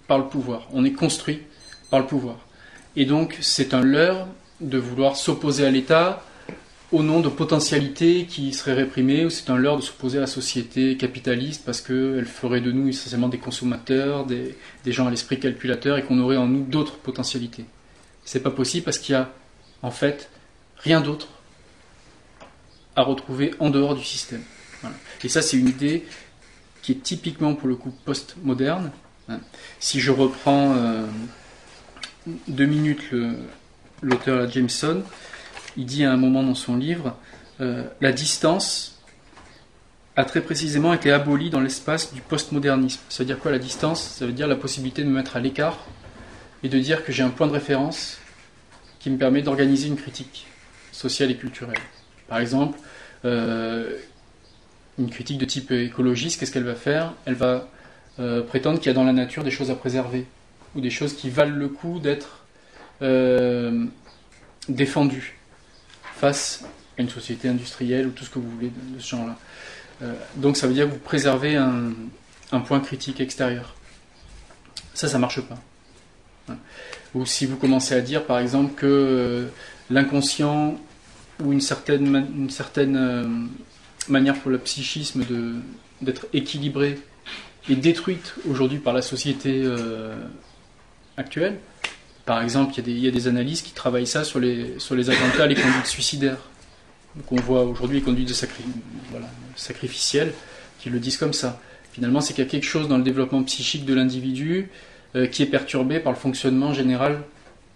[0.08, 1.42] par le pouvoir, on est construit
[1.90, 2.48] par le pouvoir.
[2.96, 4.28] Et donc c'est un leurre
[4.62, 6.24] de vouloir s'opposer à l'État
[6.92, 10.28] au nom de potentialités qui seraient réprimées, ou c'est un leurre de s'opposer à la
[10.28, 15.40] société capitaliste parce qu'elle ferait de nous essentiellement des consommateurs, des, des gens à l'esprit
[15.40, 17.66] calculateur, et qu'on aurait en nous d'autres potentialités.
[18.24, 19.34] C'est pas possible parce qu'il y a
[19.82, 20.30] en fait
[20.78, 21.28] rien d'autre
[22.96, 24.44] à retrouver en dehors du système.
[25.24, 26.06] Et ça, c'est une idée
[26.82, 28.92] qui est typiquement pour le coup post-moderne.
[29.80, 31.06] Si je reprends euh,
[32.48, 33.12] deux minutes
[34.02, 35.04] l'auteur Jameson,
[35.76, 37.16] il dit à un moment dans son livre
[37.62, 39.00] euh, La distance
[40.16, 43.02] a très précisément été abolie dans l'espace du postmodernisme.
[43.10, 44.02] Ça veut dire quoi la distance?
[44.02, 45.86] Ça veut dire la possibilité de me mettre à l'écart
[46.64, 48.18] et de dire que j'ai un point de référence
[49.08, 50.48] qui me permet d'organiser une critique
[50.92, 51.80] sociale et culturelle.
[52.28, 52.78] Par exemple,
[53.24, 53.98] euh,
[55.00, 57.14] une critique de type écologiste, qu'est-ce qu'elle va faire?
[57.24, 57.70] Elle va
[58.20, 60.26] euh, prétendre qu'il y a dans la nature des choses à préserver,
[60.76, 62.44] ou des choses qui valent le coup d'être
[63.02, 63.86] euh,
[64.68, 65.40] défendues
[66.18, 66.66] face
[66.98, 69.38] à une société industrielle ou tout ce que vous voulez de, ce genre-là.
[70.36, 71.94] donc ça veut dire que vous préservez un,
[72.52, 73.74] un point critique extérieur.
[74.94, 75.58] Ça, ça marche pas.
[77.18, 79.48] Ou si vous commencez à dire, par exemple, que euh,
[79.90, 80.80] l'inconscient
[81.44, 82.16] ou une certaine,
[82.96, 83.24] euh,
[84.08, 85.24] manière pour le psychisme
[86.02, 87.00] d'être équilibré
[87.70, 90.16] est détruite aujourd'hui par la société euh,
[91.18, 91.58] actuelle.
[92.26, 94.76] Par exemple, il y, a des, analyses qui travaillent ça sur les,
[95.10, 96.42] attentats, les conduites suicidaires.
[97.16, 98.46] Donc on voit aujourd'hui les conduites
[99.10, 100.34] voilà, sacrificielles
[100.80, 101.60] qui le disent comme ça.
[101.94, 104.70] Finalement, c'est qu'il y a quelque chose dans le développement psychique de l'individu
[105.18, 107.24] euh, qui est perturbé par le fonctionnement général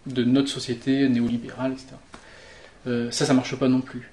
[0.06, 1.88] de notre société néolibérale, etc.
[2.86, 4.12] Euh, ça, ça marche pas non plus.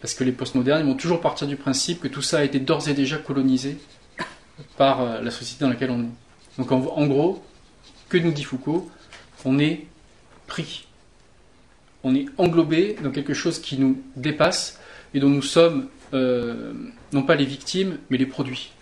[0.00, 2.88] Parce que les postmodernes vont toujours partir du principe que tout ça a été d'ores
[2.88, 3.76] et déjà colonisé
[4.76, 6.58] par euh, la société dans laquelle on est.
[6.58, 7.44] Donc en, gros,
[8.08, 8.88] que nous dit Foucault
[9.44, 9.86] On est
[10.46, 10.86] pris.
[12.04, 14.78] On est englobé dans quelque chose qui nous dépasse
[15.12, 18.72] et dont nous sommes non pas les victimes, mais les produits.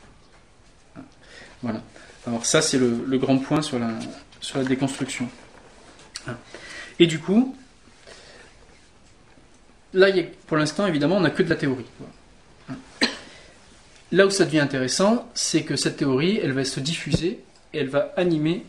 [1.62, 1.82] Voilà.
[2.26, 5.28] Alors ça, c'est le, grand point sur la, déconstruction.
[6.98, 7.56] Et du coup,
[9.94, 10.08] là,
[10.46, 11.86] pour l'instant, évidemment, on n'a que de la théorie.
[14.10, 17.40] Là où ça devient intéressant, c'est que cette théorie, elle va se diffuser
[17.74, 18.64] et elle va animer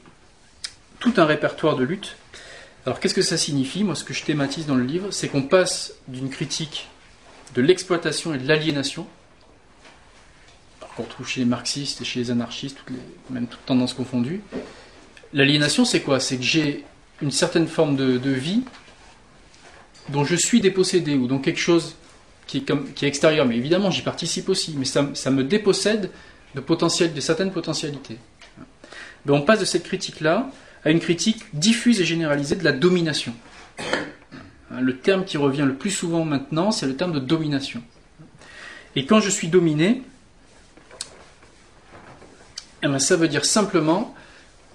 [0.99, 2.17] tout un répertoire de lutte.
[2.85, 3.83] Alors qu'est-ce que ça signifie?
[3.83, 6.87] Moi, ce que je thématise dans le livre, c'est qu'on passe d'une critique
[7.55, 9.07] de l'exploitation et de l'aliénation
[10.99, 14.41] qu'on retrouve chez les marxistes et chez les anarchistes, toutes les, même toutes tendances confondues.
[15.31, 16.19] L'aliénation, c'est quoi?
[16.19, 16.83] C'est que j'ai
[17.21, 18.63] une certaine forme de, vie
[20.09, 21.95] dont je suis dépossédé, ou dont quelque chose
[22.47, 23.45] qui est, extérieur.
[23.45, 26.11] Mais évidemment, j'y participe aussi, mais ça, ça, me dépossède
[26.55, 28.17] de, potentiel, de certaines potentialités.
[29.25, 30.49] Mais on passe de cette critique-là
[30.83, 33.33] à une critique diffuse et généralisée de la domination.
[34.71, 37.81] Le terme qui revient le plus souvent maintenant, c'est le terme de domination.
[38.95, 40.03] Et quand je suis dominé,
[42.81, 44.15] eh ben, ça veut dire simplement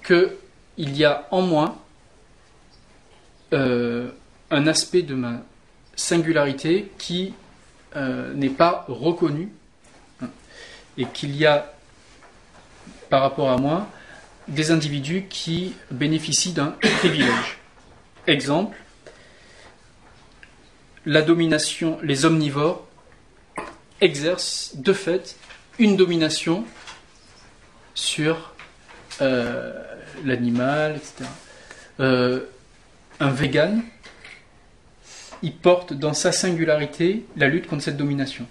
[0.06, 0.36] qu'il
[0.76, 1.76] y a en moi
[3.52, 4.10] euh,
[4.50, 5.42] un aspect de ma
[5.96, 7.34] singularité qui
[7.96, 9.50] euh, n'est pas reconnu
[10.20, 10.28] hein,
[10.98, 11.72] et qu'il y a
[13.08, 13.88] par rapport à moi
[14.48, 17.58] des individus qui bénéficient d'un privilège.
[18.26, 18.76] Exemple,
[21.06, 22.86] la domination, les omnivores
[24.00, 25.36] exercent de fait
[25.78, 26.64] une domination
[27.94, 28.52] sur
[29.20, 29.72] euh,
[30.24, 31.28] l'animal, etc.
[32.00, 32.40] Euh,
[33.20, 33.82] un vegan,
[35.42, 38.46] il porte dans sa singularité la lutte contre cette domination.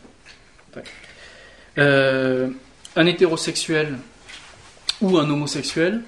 [1.78, 2.50] Euh,
[2.96, 3.98] un hétérosexuel
[5.02, 6.02] ou un homosexuel,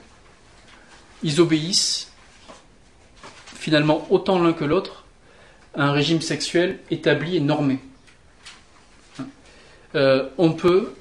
[1.23, 2.11] ils obéissent
[3.55, 5.05] finalement autant l'un que l'autre
[5.73, 7.79] à un régime sexuel établi et normé.
[9.93, 10.93] on peut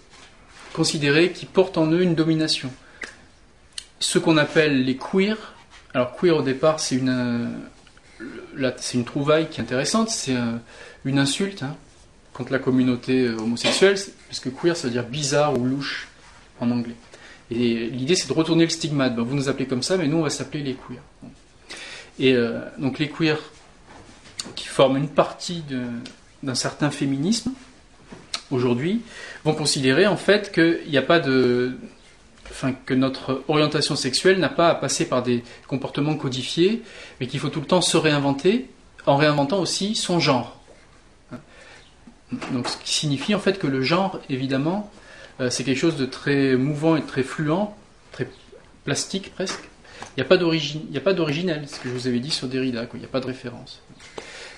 [0.75, 2.71] considérer qu'ils portent en eux une domination.
[4.01, 5.55] Ce qu'on appelle les queers,
[5.95, 7.61] alors queer au départ c'est une,
[8.77, 10.57] c'est une trouvaille qui est intéressante, c'est euh,
[11.05, 11.77] une insulte hein,
[12.35, 13.97] contre la communauté euh, homosexuelle,
[14.29, 16.09] parce que queer, ça veut dire bizarre ou louche
[16.61, 16.97] en anglais.
[17.51, 19.15] Et l'idée, c'est de retourner le stigmate.
[19.15, 21.03] Ben, vous nous appelez comme ça, mais nous, on va s'appeler les queers.
[22.19, 23.41] Et euh, donc, les queers
[24.57, 25.63] qui forment une partie
[26.43, 27.53] d'un certain féminisme,
[28.55, 29.03] aujourd'hui,
[29.45, 30.53] vont considérer en fait
[30.97, 31.77] a pas de,
[32.51, 36.83] enfin, que notre orientation sexuelle n'a pas à passer par des comportements codifiés,
[37.21, 38.69] mais qu'il faut tout le temps se réinventer,
[39.07, 40.61] en réinventant aussi son genre.
[42.53, 44.91] Donc, ce qui signifie en fait que le genre, évidemment,
[45.41, 47.69] euh, c'est quelque chose de très mouvant et très fluent,
[48.13, 48.29] très
[48.85, 49.61] plastique presque.
[50.17, 53.05] Il n'y a pas d'originel, ce que je vous avais dit sur Derrida, il n'y
[53.05, 53.81] a pas de référence.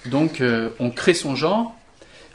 [0.07, 1.75] Donc, euh, on crée son genre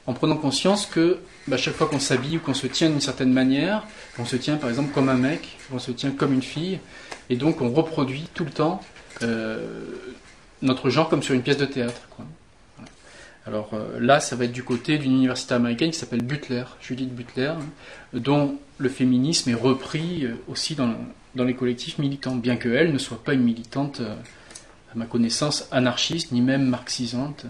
[0.07, 3.33] en prenant conscience que bah, chaque fois qu'on s'habille ou qu'on se tient d'une certaine
[3.33, 3.87] manière,
[4.19, 6.79] on se tient par exemple comme un mec, on se tient comme une fille,
[7.29, 8.81] et donc on reproduit tout le temps
[9.23, 9.95] euh,
[10.61, 12.01] notre genre comme sur une pièce de théâtre.
[13.47, 17.13] Alors euh, là, ça va être du côté d'une université américaine qui s'appelle Butler, Judith
[17.13, 17.53] Butler,
[18.13, 20.93] dont le féminisme est repris euh, aussi dans,
[21.35, 26.41] les collectifs militants, bien qu'elle ne soit pas une militante, à ma connaissance, anarchiste, ni
[26.41, 27.45] même marxisante.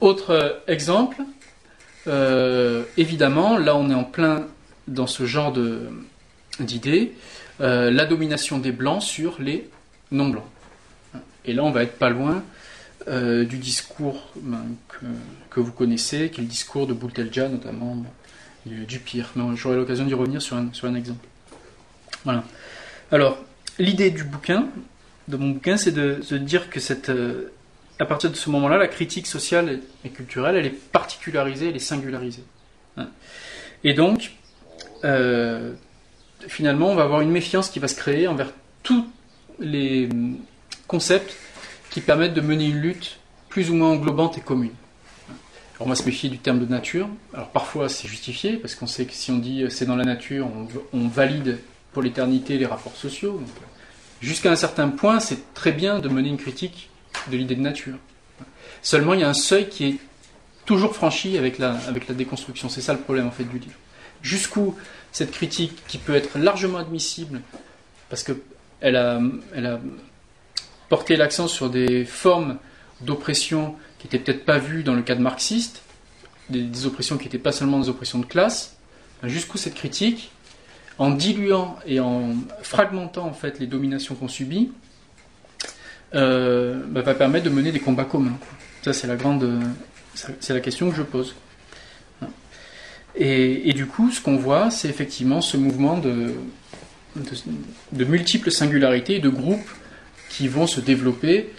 [0.00, 1.22] Autre exemple,
[2.06, 4.46] euh, évidemment, là on est en plein
[4.88, 5.54] dans ce genre
[6.58, 7.12] d'idées,
[7.60, 9.68] euh, la domination des blancs sur les
[10.10, 10.44] non-blancs.
[11.44, 12.42] Et là on va être pas loin
[13.08, 14.64] euh, du discours ben,
[15.50, 18.04] que, vous connaissez, qui est le discours de Boutelja notamment,
[18.66, 19.30] du, pire.
[19.36, 21.26] Mais j'aurai l'occasion d'y revenir sur un, sur un exemple.
[22.24, 22.44] Voilà.
[23.10, 23.38] Alors,
[23.78, 24.68] l'idée du bouquin,
[25.28, 27.10] de mon bouquin, c'est de, de, dire que cette
[28.02, 31.78] à partir de ce moment-là, la critique sociale et culturelle, elle est particularisée, elle est
[31.78, 32.42] singularisée.
[32.96, 33.06] Hein.
[33.84, 34.32] Et donc,
[35.04, 35.72] euh,
[36.48, 38.50] finalement, on va avoir une méfiance qui va se créer envers
[38.82, 39.06] tous
[39.60, 40.08] les
[40.88, 41.32] concepts
[41.90, 44.74] qui permettent de mener une lutte plus ou moins englobante et commune.
[45.78, 47.08] On va se méfier du terme de nature.
[47.34, 50.48] Alors parfois c'est justifié, parce qu'on sait que si on dit c'est dans la nature,
[50.92, 51.60] on, valide
[51.92, 53.40] pour l'éternité les rapports sociaux.
[54.20, 56.88] Jusqu'à un certain point, c'est très bien de mener une critique
[57.30, 57.96] de l'idée de nature.
[58.82, 59.96] Seulement, il y a un seuil qui est
[60.64, 62.68] toujours franchi avec la, avec la déconstruction.
[62.68, 63.78] C'est ça le problème en fait du livre.
[64.22, 64.76] Jusqu'où
[65.10, 67.42] cette critique, qui peut être largement admissible,
[68.08, 69.20] parce qu'elle a,
[69.54, 69.80] elle a
[70.88, 72.58] porté l'accent sur des formes
[73.00, 75.82] d'oppression qui n'étaient peut-être pas vues dans le cadre marxiste,
[76.50, 78.76] des, oppressions qui n'étaient pas seulement des oppressions de classe,
[79.22, 80.32] jusqu'où cette critique,
[80.98, 84.72] en diluant et en fragmentant en fait les dominations qu'on subit,
[86.14, 88.38] euh, bah, va permettre de mener des combats communs.
[88.82, 89.60] Ça, c'est la grande,
[90.14, 91.34] c'est la question que je pose.
[93.14, 96.34] Et, du coup, ce qu'on voit, c'est effectivement ce mouvement de,
[97.92, 99.70] multiples singularités de groupes
[100.30, 101.52] qui vont se développer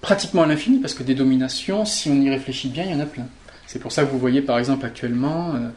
[0.00, 3.00] pratiquement à l'infini, parce que des dominations, si on y réfléchit bien, il y en
[3.00, 3.26] a plein.
[3.66, 5.68] C'est pour ça que vous voyez par exemple actuellement euh,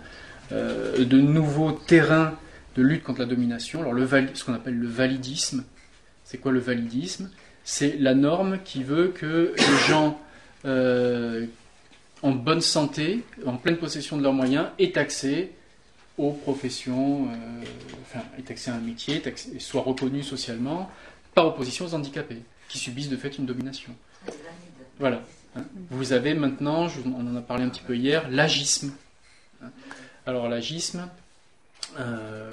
[0.52, 2.34] euh, de nouveaux terrains
[2.76, 3.82] de lutte contre la domination.
[3.82, 3.94] Alors
[4.34, 5.64] ce qu'on appelle le validisme.
[6.24, 7.30] C'est quoi le validisme?
[7.70, 10.20] C'est la norme qui veut que les gens
[10.66, 11.46] euh,
[12.24, 15.52] en bonne santé, en pleine possession de leurs moyens, aient accès
[16.18, 19.22] aux professions, euh, à un métier,
[19.60, 20.90] soient reconnus socialement,
[21.36, 23.94] par opposition aux handicapés, qui subissent de fait une domination.
[24.98, 25.22] Voilà.
[25.56, 25.62] Hein.
[25.92, 28.94] Vous avez maintenant, on en a parlé un petit peu hier, l'agisme.
[29.62, 29.70] Hein.
[30.26, 31.08] Alors l'agisme,
[32.00, 32.52] euh,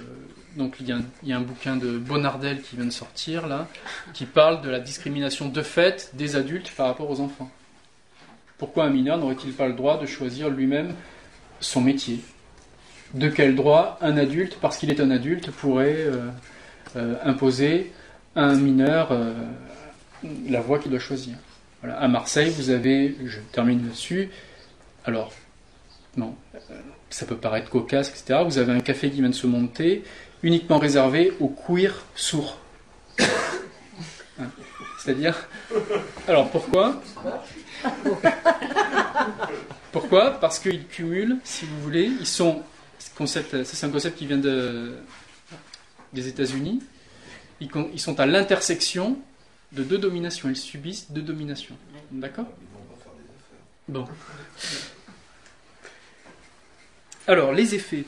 [0.57, 0.93] donc il y,
[1.33, 3.69] a un, bouquin de Bonardel qui vient de sortir là,
[4.15, 7.51] qui parle de la discrimination de fait des adultes par rapport aux enfants.
[8.59, 10.95] Pourquoi un mineur n'aurait-il pas le droit de choisir lui-même
[11.61, 12.21] son métier?
[13.15, 16.29] De quel droit un adulte, parce qu'il est un adulte, pourrait euh,
[16.97, 17.93] euh, imposer
[18.35, 19.17] à un mineur
[20.49, 21.37] la voie qu'il doit choisir?
[21.83, 24.31] À Marseille, vous avez, je termine là-dessus,
[25.05, 25.33] alors,
[26.17, 26.35] non,
[27.11, 28.41] ça peut paraître cocasse, etc.
[28.45, 30.03] Vous avez un café qui vient de se monter,
[30.47, 32.59] uniquement réservé aux queer sourds.
[35.01, 35.49] C'est-à-dire.
[36.29, 37.03] Alors pourquoi?
[39.91, 40.31] Pourquoi?
[40.39, 42.63] Parce qu'ils cumulent, si vous voulez, ils sont.
[43.17, 44.99] Concept, c'est un concept qui vient de,
[46.13, 46.83] des États-Unis.
[47.61, 49.19] Ils sont à l'intersection
[49.73, 50.49] de deux dominations.
[50.49, 51.77] Ils subissent deux dominations.
[52.11, 52.47] D'accord?
[53.89, 54.07] Bon.
[57.27, 58.05] Alors, les effets,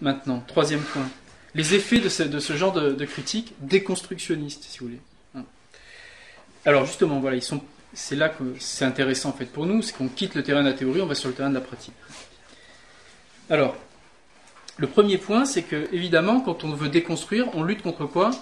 [0.00, 1.08] maintenant, troisième point.
[1.56, 5.00] Les effets de ce, genre de, critique déconstructionniste, si vous voulez.
[5.34, 5.44] Hein.
[6.66, 7.38] Alors, justement, voilà,
[7.94, 10.68] c'est là que c'est intéressant, en fait, pour nous, c'est qu'on quitte le terrain de
[10.68, 11.94] la théorie, on va sur le terrain de la pratique.
[13.48, 13.74] Alors,
[14.76, 18.32] le premier point, c'est que, évidemment, quand on veut déconstruire, on lutte contre quoi?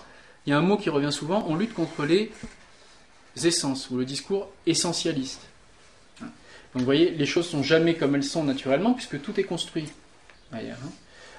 [0.44, 2.33] Il y a un mot qui revient souvent, on lutte contre les
[3.44, 5.42] essences, ou le discours essentialiste.
[6.20, 9.88] Donc vous voyez, les choses sont jamais comme elles sont naturellement, puisque tout est construit.
[10.53, 10.59] Hein.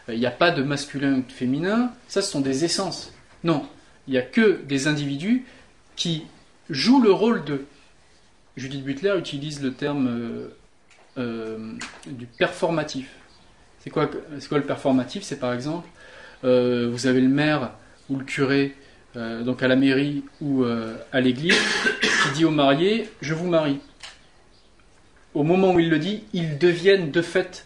[0.08, 3.12] Il n'y a pas de masculin ou de féminin, ça ce sont des essences.
[3.44, 3.68] Non,
[4.08, 5.46] il n'y a que des individus
[5.96, 6.24] qui
[6.70, 7.66] jouent le rôle de.
[8.56, 10.48] Judith Butler utilise le terme euh,
[11.18, 11.74] euh,
[12.08, 13.10] du performatif.
[13.80, 15.24] C'est quoi, quoi, le performatif?
[15.24, 15.88] C'est par exemple,
[16.44, 17.72] euh, vous avez le maire
[18.10, 18.76] ou le curé,
[19.16, 21.56] donc à la mairie ou à l'église,
[22.02, 23.80] qui dit aux mariés Je vous marie.
[25.34, 27.66] Au moment où il le dit, ils deviennent de fait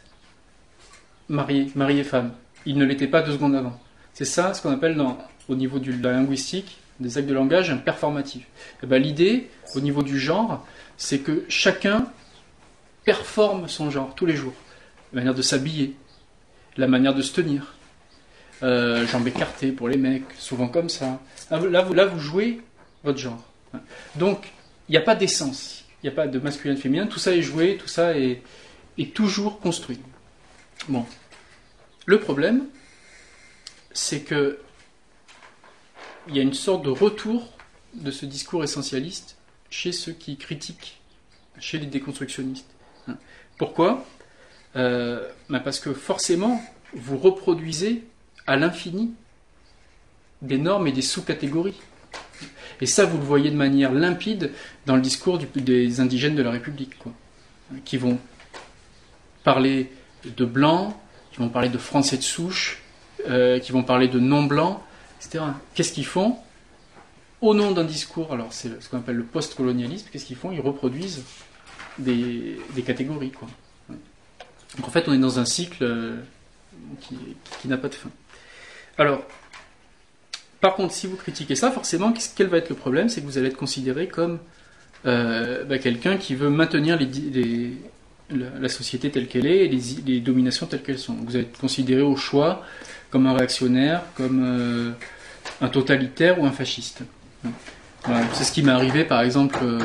[1.29, 2.33] mariés, mariés femmes.
[2.65, 3.79] Ils ne l'étaient pas deux secondes avant.
[4.13, 5.01] C'est ça ce qu'on appelle
[5.47, 8.45] au niveau de la linguistique, des actes de langage, un performatif.
[8.83, 10.65] Eh ben, l'idée, au niveau du genre,
[10.97, 12.07] c'est que chacun
[13.05, 14.53] performe son genre tous les jours.
[15.13, 15.95] La manière de s'habiller,
[16.77, 17.73] la manière de se tenir,
[18.61, 21.19] euh, jambes écartées pour les mecs, souvent comme ça.
[21.49, 22.61] Là, vous, là, vous jouez
[23.03, 23.43] votre genre.
[24.15, 24.51] Donc,
[24.87, 27.33] il n'y a pas d'essence, il n'y a pas de masculin, de féminin, tout ça
[27.33, 28.41] est joué, tout ça est,
[28.97, 29.99] est toujours construit.
[30.87, 31.05] Bon.
[32.05, 32.65] Le problème,
[33.93, 34.59] c'est que
[36.27, 37.53] il y a une sorte de retour
[37.93, 39.37] de ce discours essentialiste
[39.69, 40.99] chez ceux qui critiquent,
[41.59, 42.69] chez les déconstructionnistes.
[43.07, 43.17] Hein.
[43.57, 44.05] Pourquoi?
[44.75, 46.61] Euh, ben Parce que forcément,
[46.93, 48.03] vous reproduisez
[48.47, 49.13] à l'infini
[50.41, 51.79] des normes et des sous-catégories.
[52.81, 54.51] Et ça, vous le voyez de manière limpide
[54.85, 57.11] dans le discours des indigènes de la République, quoi,
[57.83, 58.17] qui vont
[59.43, 59.91] parler
[60.23, 60.95] de blancs,
[61.39, 62.81] qui vont parler de français de souche,
[63.29, 64.81] euh, qui vont parler de non-blancs,
[65.21, 65.45] etc.
[65.73, 66.35] Qu'est-ce qu'ils font
[67.39, 70.59] Au nom d'un discours, alors c'est ce qu'on appelle le post-colonialisme, qu'est-ce qu'ils font Ils
[70.59, 71.23] reproduisent
[71.97, 73.31] des, catégories.
[73.87, 76.17] Donc en fait, on est dans un cycle euh,
[76.99, 78.09] qui, n'a pas de fin.
[78.97, 79.23] Alors,
[80.59, 83.07] par contre, si vous critiquez ça, forcément, quel va être le problème?
[83.07, 84.39] C'est que vous allez être considéré comme
[85.05, 86.97] euh, bah, quelqu'un qui veut maintenir
[88.31, 91.15] la, société telle qu'elle est et les, dominations telles qu'elles sont.
[91.25, 92.63] Vous être considéré au choix
[93.09, 94.91] comme un réactionnaire, comme euh,
[95.61, 97.01] un totalitaire ou un fasciste.
[98.33, 99.79] C'est ce qui m'est arrivé, par exemple, euh,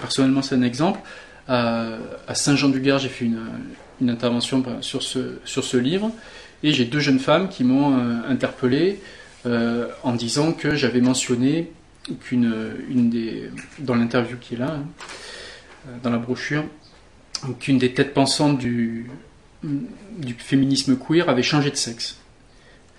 [0.00, 1.00] personnellement c'est un exemple,
[1.46, 1.98] à,
[2.32, 6.10] Saint-Jean-du-Gard, j'ai fait une, intervention sur ce, sur ce livre,
[6.62, 9.00] et j'ai deux jeunes femmes qui m'ont euh, interpellé
[10.02, 11.70] en disant que j'avais mentionné
[12.22, 12.50] qu'une
[12.88, 16.64] une des dans l'interview qui est là, hein, dans la brochure,
[17.60, 19.10] qu'une des têtes pensantes du,
[19.62, 22.18] du féminisme queer avait changé de sexe.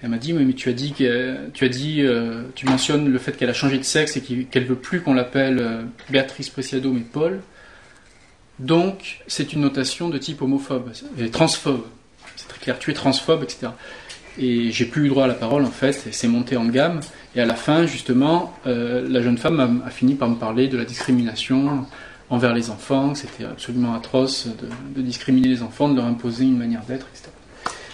[0.03, 3.17] Elle m'a dit, mais tu as dit, que, tu as dit, euh, tu mentionnes le
[3.17, 6.91] fait qu'elle a changé de sexe et qu'elle veut plus qu'on l'appelle euh, Béatrice Preciado,
[6.91, 7.39] mais Paul.
[8.59, 11.85] Donc, c'est une notation de type homophobe, et transphobe.
[12.35, 13.69] C'est très clair, tu es transphobe, etc.
[14.37, 16.99] Et j'ai plus eu droit à la parole, en fait, et c'est monté en gamme.
[17.35, 20.77] Et à la fin, justement, euh, la jeune femme a, fini par me parler de
[20.77, 21.85] la discrimination
[22.29, 26.57] envers les enfants, c'était absolument atroce de, de, discriminer les enfants, de leur imposer une
[26.57, 27.29] manière d'être, etc.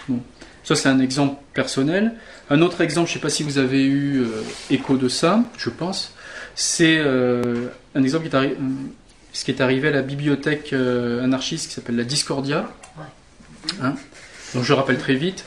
[0.08, 0.20] Bon.
[0.64, 2.14] Ça, c'est un exemple personnel.
[2.50, 5.42] Un autre exemple, je ne sais pas si vous avez eu euh, écho de ça,
[5.58, 6.14] je pense,
[6.54, 8.56] c'est euh, un exemple qui est, arrivé,
[9.32, 12.68] ce qui est arrivé à la bibliothèque euh, anarchiste qui s'appelle la Discordia.
[13.80, 13.94] Hein?
[14.54, 15.46] Donc je rappelle très vite,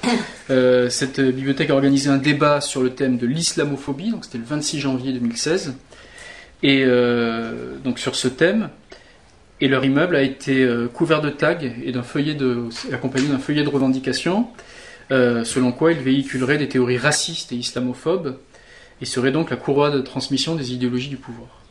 [0.89, 4.79] cette bibliothèque a organisé un débat sur le thème de l'islamophobie, donc c'était le 26
[4.79, 5.75] janvier 2016,
[6.67, 6.85] et
[7.83, 8.69] donc sur ce thème,
[9.61, 12.37] et leur immeuble a été couvert de tags et d'un feuillet
[12.91, 14.47] accompagné d'un feuillet de revendication
[15.11, 18.39] euh, selon quoi il véhiculerait des théories racistes et islamophobes
[19.01, 21.61] et serait donc la courroie de transmission des idéologies du pouvoir.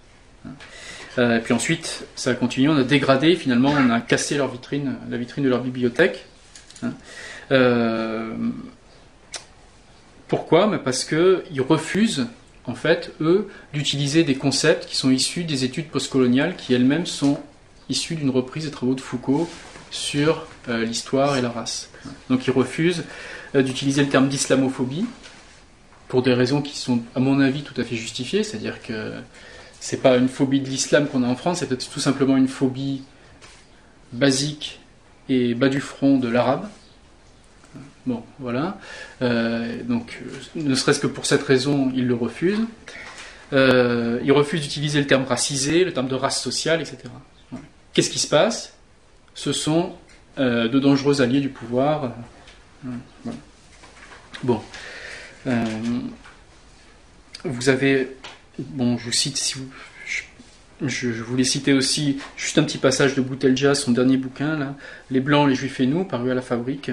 [1.18, 4.48] Euh, et puis ensuite, ça a continué, on a dégradé, finalement, on a cassé leur
[4.48, 6.26] vitrine, la vitrine de leur bibliothèque.
[6.84, 6.92] Hein.
[7.50, 8.34] Euh,
[10.28, 10.70] pourquoi?
[10.84, 12.28] Parce qu'ils refusent,
[12.66, 17.40] en fait, eux, d'utiliser des concepts qui sont issus des études postcoloniales, qui elles-mêmes sont
[17.88, 19.48] issues d'une reprise des travaux de Foucault
[19.90, 21.90] sur l'histoire et la race.
[22.30, 23.04] Donc ils refusent
[23.54, 25.06] euh, d'utiliser le terme d'islamophobie
[26.08, 28.42] pour des raisons qui sont, à mon avis, tout à fait justifiées.
[28.42, 29.14] C'est-à-dire que
[29.80, 33.02] c'est pas une phobie de l'islam qu'on a en France, c'est tout simplement une phobie
[34.12, 34.80] basique
[35.28, 36.68] et bas du front de l'arabe.
[38.06, 38.78] Bon, voilà.
[39.22, 40.20] Euh, donc,
[40.54, 42.66] ne serait-ce que pour cette raison, ils le refusent.
[43.52, 46.98] Euh, ils refusent d'utiliser le terme racisé, le terme de race sociale, etc.
[47.92, 48.74] Qu'est-ce qui se passe?
[49.34, 49.92] Ce sont
[50.38, 52.12] euh, de dangereux alliés du pouvoir.
[52.84, 53.30] Euh,
[54.42, 54.60] bon.
[55.46, 55.64] Euh,
[57.44, 58.16] vous avez.
[58.58, 59.68] Bon, je vous cite, si vous,
[60.82, 64.74] je, voulais citer aussi juste un petit passage de Boutelja, son dernier bouquin, là,
[65.10, 66.90] Les Blancs, les Juifs et nous, paru à la Fabrique.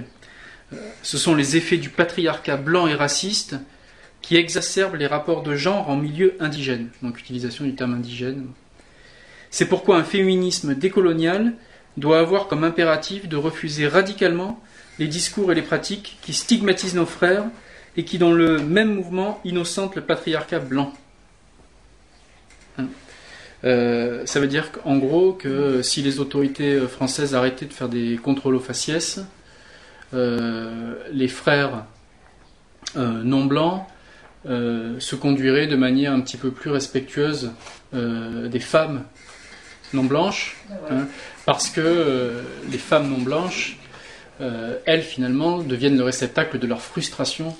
[1.03, 3.55] Ce sont les effets du patriarcat blanc et raciste
[4.22, 6.89] qui exacerbent les rapports de genre en milieu indigène.
[7.01, 8.47] Donc, utilisation du terme indigène.
[9.49, 11.53] C'est pourquoi un féminisme décolonial
[11.97, 14.61] doit avoir comme impératif de refuser radicalement
[14.99, 17.45] les discours et les pratiques qui stigmatisent nos frères
[17.97, 20.93] et qui, dans le même mouvement, innocentent le patriarcat blanc.
[22.78, 22.86] Hein.
[23.63, 28.17] Euh, ça veut dire qu'en gros que si les autorités françaises arrêtaient de faire des
[28.17, 29.19] contrôles aux faciès,
[30.14, 31.86] les frères
[32.97, 33.86] euh, non blancs
[34.45, 37.51] se conduiraient de manière un petit peu plus respectueuse
[37.93, 39.03] des femmes
[39.93, 40.57] non blanches,
[40.89, 41.05] hein,
[41.45, 42.41] parce que
[42.72, 43.78] les femmes non blanches,
[44.39, 47.55] elles finalement deviennent le réceptacle de leur frustration,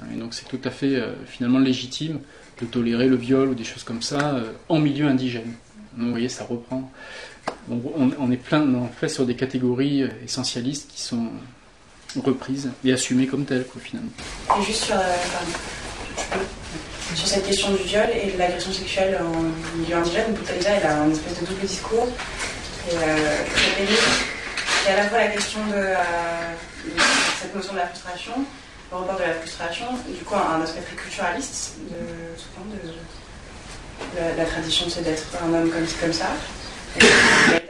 [0.00, 2.18] hein, et donc c'est tout à fait finalement légitime
[2.60, 5.52] de tolérer le viol ou des choses comme ça euh, en milieu indigène.
[5.96, 6.90] vous voyez, ça reprend.
[7.68, 11.28] On, est plein, en fait, sur des catégories euh, essentialistes qui sont
[12.20, 14.10] reprises et assumées comme telles, quoi, finalement.
[14.60, 15.00] Et juste sur, euh,
[17.14, 21.02] sur cette question du viol et de l'agression sexuelle en milieu indigène, Boutalisa, elle a
[21.02, 22.08] un espèce de double discours.
[22.90, 25.94] Et, a à la fois la question de
[27.40, 28.32] cette notion de la frustration,
[28.90, 31.96] le report de la frustration, du coup un aspect très culturaliste de,
[32.76, 36.26] de, la, la, tradition c'est d'être un homme comme, comme ça.
[37.00, 37.60] Et, la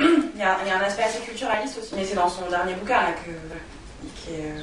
[0.00, 2.48] il, y a, il y a un aspect assez culturaliste aussi, mais c'est dans son
[2.48, 3.30] dernier bouquin là, que,
[4.16, 4.54] qui, est,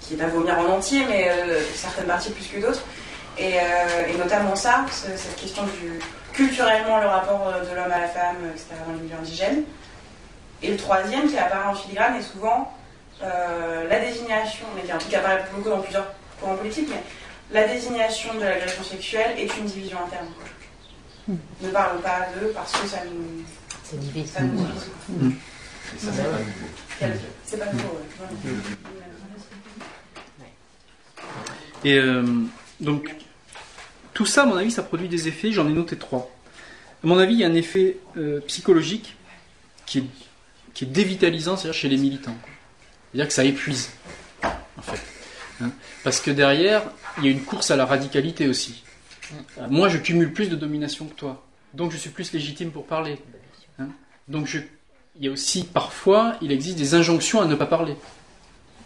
[0.00, 2.82] qui est à vomir en entier, mais euh, certaines parties plus que d'autres.
[3.38, 5.98] Et, euh, et, notamment ça, cette question du
[6.32, 9.64] culturellement le rapport de l'homme à la femme, etc., dans les milieux indigènes.
[10.62, 12.72] Et le troisième qui apparaît en filigrane est souvent
[13.22, 17.02] euh, la désignation, mais qui, en tout cas apparaît beaucoup dans plusieurs courants politiques, mais
[17.52, 20.26] la désignation de l'agression sexuelle est une division interne.
[21.28, 21.36] Hmm.
[21.60, 23.44] Ne parlons pas de parce que ça nous,
[23.84, 24.30] c'est divise.
[24.30, 24.90] Ça nous divise.
[25.08, 25.30] Hmm.
[27.44, 28.00] C'est pas nouveau.
[31.84, 32.24] Et euh,
[32.80, 33.14] donc,
[34.14, 35.52] tout ça, à mon avis, ça produit des effets.
[35.52, 36.34] J'en ai noté trois.
[37.02, 39.16] À mon avis, il y a un effet euh, psychologique
[39.86, 40.04] qui est
[40.74, 42.36] qui est dévitalisant, c'est-à-dire chez les militants.
[43.12, 43.90] C'est-à-dire que ça épuise,
[44.42, 45.00] en fait.
[45.62, 45.70] Hein.
[46.02, 46.82] Parce que derrière,
[47.18, 48.82] il y a une course à la radicalité aussi.
[49.70, 53.18] Moi, je cumule plus de domination que toi, donc je suis plus légitime pour parler.
[54.28, 54.56] Donc
[55.16, 57.96] il y a aussi parfois, il existe des injonctions à ne pas parler,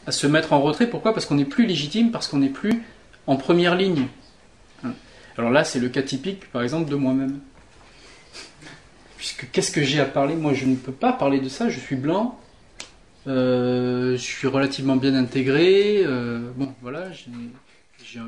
[0.07, 0.89] à se mettre en retrait.
[0.89, 1.15] Pourquoi?
[1.15, 2.83] Parce qu'on n'est plus légitime, parce qu'on n'est plus
[3.27, 4.07] en première ligne.
[4.85, 4.93] Hein.
[5.37, 7.41] Alors là, c'est le cas typique, par exemple, de moi-même.
[9.17, 10.35] Puisque qu'est-ce que j'ai à parler?
[10.35, 11.69] Moi, je ne peux pas parler de ça.
[11.69, 12.39] Je suis blanc.
[13.27, 16.03] Euh, je suis relativement bien intégré.
[16.05, 17.11] Euh, bon, voilà.
[17.13, 18.21] je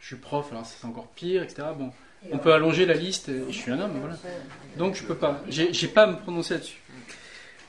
[0.00, 1.68] suis prof, alors c'est encore pire, etc.
[1.78, 1.90] Bon,
[2.32, 3.30] on peut allonger la liste.
[3.48, 4.16] je suis un homme, voilà.
[4.76, 5.42] Donc, je peux pas.
[5.48, 6.80] J'ai pas à me prononcer là-dessus.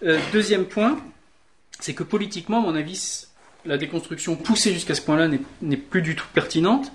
[0.03, 0.99] Euh, deuxième point,
[1.80, 3.28] c'est que politiquement, à mon avis,
[3.66, 5.30] la déconstruction poussée jusqu'à ce point-là
[5.62, 6.91] n'est plus du tout pertinente.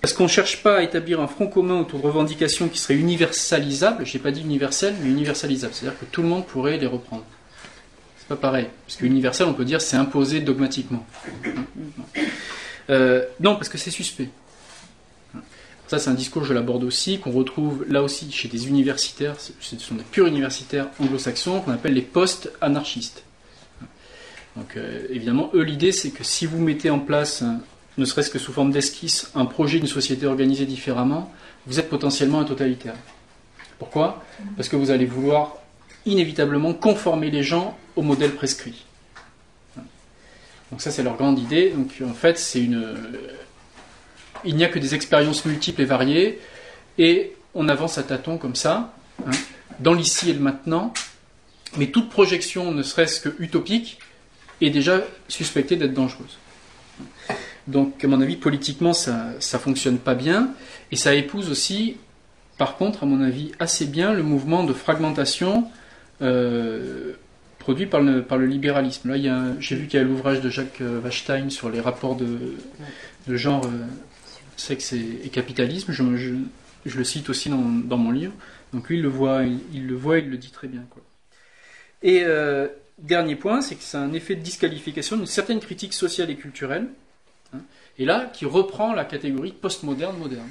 [0.00, 2.98] Parce qu'on ne cherche pas à établir un front commun autour de revendications qui seraient
[2.98, 6.86] universalisables, je n'ai pas dit universelles, mais universalisables, c'est-à-dire que tout le monde pourrait les
[6.86, 7.24] reprendre.
[8.18, 11.06] C'est pas pareil, parce que universel, on peut dire c'est imposé dogmatiquement.
[12.90, 14.28] Euh, non, parce que c'est suspect.
[15.98, 19.94] C'est un discours, je l'aborde aussi, qu'on retrouve là aussi chez des universitaires, ce sont
[19.94, 23.24] des purs universitaires anglo-saxons, qu'on appelle les post-anarchistes.
[24.56, 27.42] Donc, euh, évidemment, eux, l'idée, c'est que si vous mettez en place
[27.96, 31.32] ne serait-ce que sous forme d'esquisse, un projet d'une société organisée différemment,
[31.66, 32.96] vous êtes potentiellement un totalitaire.
[33.78, 34.24] Pourquoi?
[34.56, 35.56] Parce que vous allez vouloir
[36.06, 38.84] inévitablement conformer les gens au modèle prescrit.
[40.70, 41.70] Donc ça c'est leur grande idée.
[41.70, 42.96] Donc en fait c'est une,
[44.44, 46.40] il n'y a que des expériences multiples et variées
[46.98, 48.94] et on avance à tâtons comme ça,
[49.26, 49.30] hein,
[49.80, 50.92] dans l'ici et le maintenant.
[51.76, 53.98] Mais toute projection, ne serait-ce que utopique,
[54.60, 56.38] est déjà suspectée d'être dangereuse.
[57.66, 60.50] Donc, à mon avis, politiquement, ça ne fonctionne pas bien.
[60.92, 61.96] Et ça épouse aussi,
[62.58, 65.68] par contre, à mon avis, assez bien le mouvement de fragmentation
[66.22, 67.14] euh,
[67.58, 69.12] produit par le, libéralisme.
[69.12, 72.54] Là, j'ai vu qu'il y a l'ouvrage de Jacques Wachstein sur les rapports de,
[73.26, 73.86] de genre euh,
[74.56, 75.92] sexe et, capitalisme.
[75.92, 77.56] Je, le cite aussi dans,
[77.96, 78.32] mon livre.
[78.72, 79.42] Donc lui, il le voit,
[79.72, 80.84] il, le voit, il le dit très bien.
[80.90, 81.02] Quoi.
[82.02, 86.30] Et euh, dernier point, c'est que c'est un effet de disqualification d'une certaine critique sociale
[86.30, 86.88] et culturelle
[87.54, 87.60] Hein.
[87.98, 90.48] et là qui reprend la catégorie postmoderne moderne,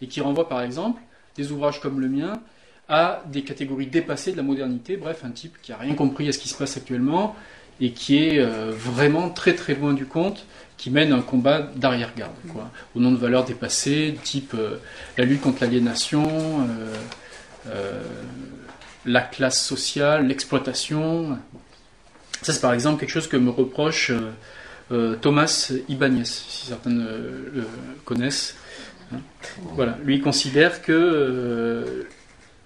[0.00, 1.00] et qui renvoie par exemple
[1.36, 2.40] des ouvrages comme le mien
[2.88, 6.32] à des catégories dépassées de la modernité, bref, un type qui n'a rien compris à
[6.32, 7.34] ce qui se passe actuellement
[7.80, 10.46] et qui est euh, vraiment très très loin du compte,
[10.76, 12.32] qui mène un combat d'arrière-garde,
[12.94, 14.76] au nom de valeurs dépassées, type euh,
[15.16, 16.28] la lutte contre l'aliénation,
[17.68, 18.02] euh,
[19.06, 21.38] la classe sociale, l'exploitation.
[22.42, 24.12] Ça, c'est par exemple quelque chose que me reproche
[25.22, 27.66] Thomas Ibanez, si certains le
[28.04, 28.56] connaissent,
[29.12, 29.18] Hein.
[29.74, 32.06] Voilà, lui considère que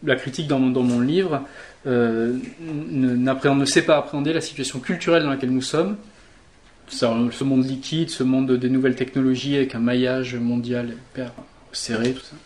[0.05, 1.43] la critique dans mon livre
[1.89, 5.97] euh, ne, sait pas appréhender la situation culturelle dans laquelle nous sommes,
[6.89, 11.33] ce monde liquide, ce monde des nouvelles technologies avec un maillage mondial hyper
[11.73, 12.37] serré, tout ça.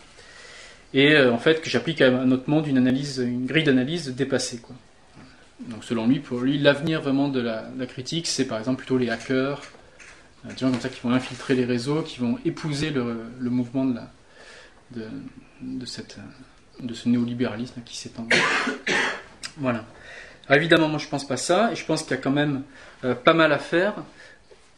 [0.93, 4.59] Et euh, en fait, que j'applique à notre monde une grille d'analyse dépassée.
[4.59, 4.75] Quoi.
[5.69, 9.09] Donc selon lui, pour lui, l'avenir vraiment de la, critique, c'est par exemple plutôt les
[9.09, 9.61] hackers,
[10.45, 13.85] euh, des gens comme ça qui vont infiltrer les réseaux, qui vont épouser le, mouvement
[13.85, 13.99] de,
[15.61, 16.17] de, cette,
[16.79, 18.27] de ce néolibéralisme qui s'étend.
[19.57, 19.85] Voilà.
[20.49, 22.63] évidemment, moi je pense pas ça, et je pense qu'il y a quand même
[23.03, 23.95] euh, pas mal à faire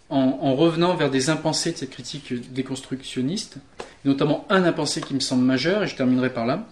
[0.09, 3.57] en, revenant vers des impensés de cette critique déconstructionniste,
[4.05, 6.68] notamment un impensé qui me semble majeur, et je terminerai par là,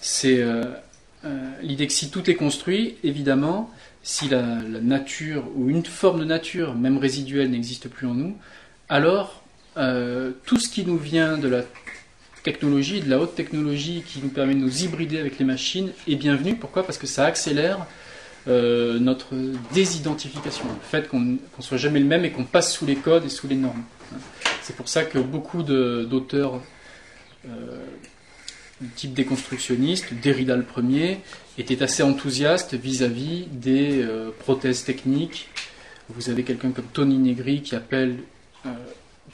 [0.00, 0.62] c'est euh,
[1.24, 3.70] euh, l'idée que si tout est construit, évidemment,
[4.04, 8.36] si la, nature ou une forme de nature, même résiduelle, n'existe plus en nous,
[8.88, 9.42] alors
[10.44, 11.62] tout ce qui nous vient de la
[12.52, 16.54] de la haute technologie qui nous permet de nous hybrider avec les machines est bienvenu.
[16.54, 16.82] Pourquoi?
[16.82, 17.86] Parce que ça accélère
[18.46, 19.34] euh, notre
[19.74, 23.24] désidentification, le fait qu'on ne soit jamais le même et qu'on passe sous les codes
[23.24, 23.82] et sous les normes.
[24.62, 26.60] C'est pour ça que beaucoup d'auteurs
[27.46, 27.84] euh,
[28.80, 31.20] du type déconstructionniste, Derrida le premier,
[31.58, 35.48] étaient assez enthousiastes vis-à-vis des euh, prothèses techniques.
[36.08, 38.16] Vous avez quelqu'un comme Tony Negri qui appelle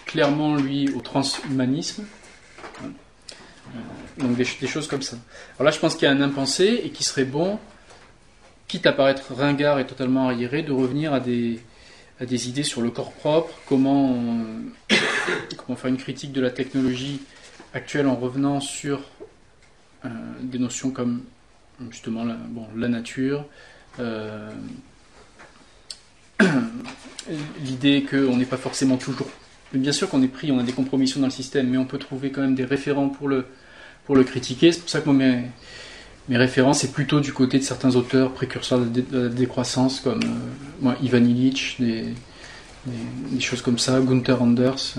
[0.07, 2.05] clairement, lui, au transhumanisme.
[4.19, 5.17] Donc des, choses comme ça.
[5.57, 7.59] Alors là, je pense qu'il y a un impensé et qui serait bon
[8.69, 11.61] quitte à paraître ringard et totalement arriéré, de revenir à des,
[12.21, 14.19] à des idées sur le corps propre, comment,
[15.57, 17.21] comment faire une critique de la technologie
[17.73, 19.01] actuelle en revenant sur
[20.05, 20.09] euh,
[20.41, 21.23] des notions comme
[21.91, 23.45] justement la, bon, la nature,
[23.99, 24.51] euh,
[27.65, 29.29] l'idée qu'on n'est pas forcément toujours.
[29.75, 31.99] Bien sûr qu'on est pris, on a des compromissions dans le système, mais on peut
[31.99, 33.47] trouver quand même des référents pour le,
[34.07, 34.73] pour le critiquer.
[34.73, 35.43] C'est pour ça que mes,
[36.29, 40.23] mes références, c'est plutôt du côté de certains auteurs précurseurs de la décroissance, comme
[40.85, 42.15] euh, Ivan Illich, des,
[43.41, 44.95] choses comme ça, Gunther Anders.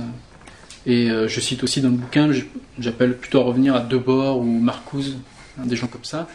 [0.86, 2.30] Et euh, je cite aussi dans le bouquin,
[2.78, 5.18] j'appelle plutôt à revenir à Debord ou Marcuse,
[5.60, 6.28] hein, des gens comme ça.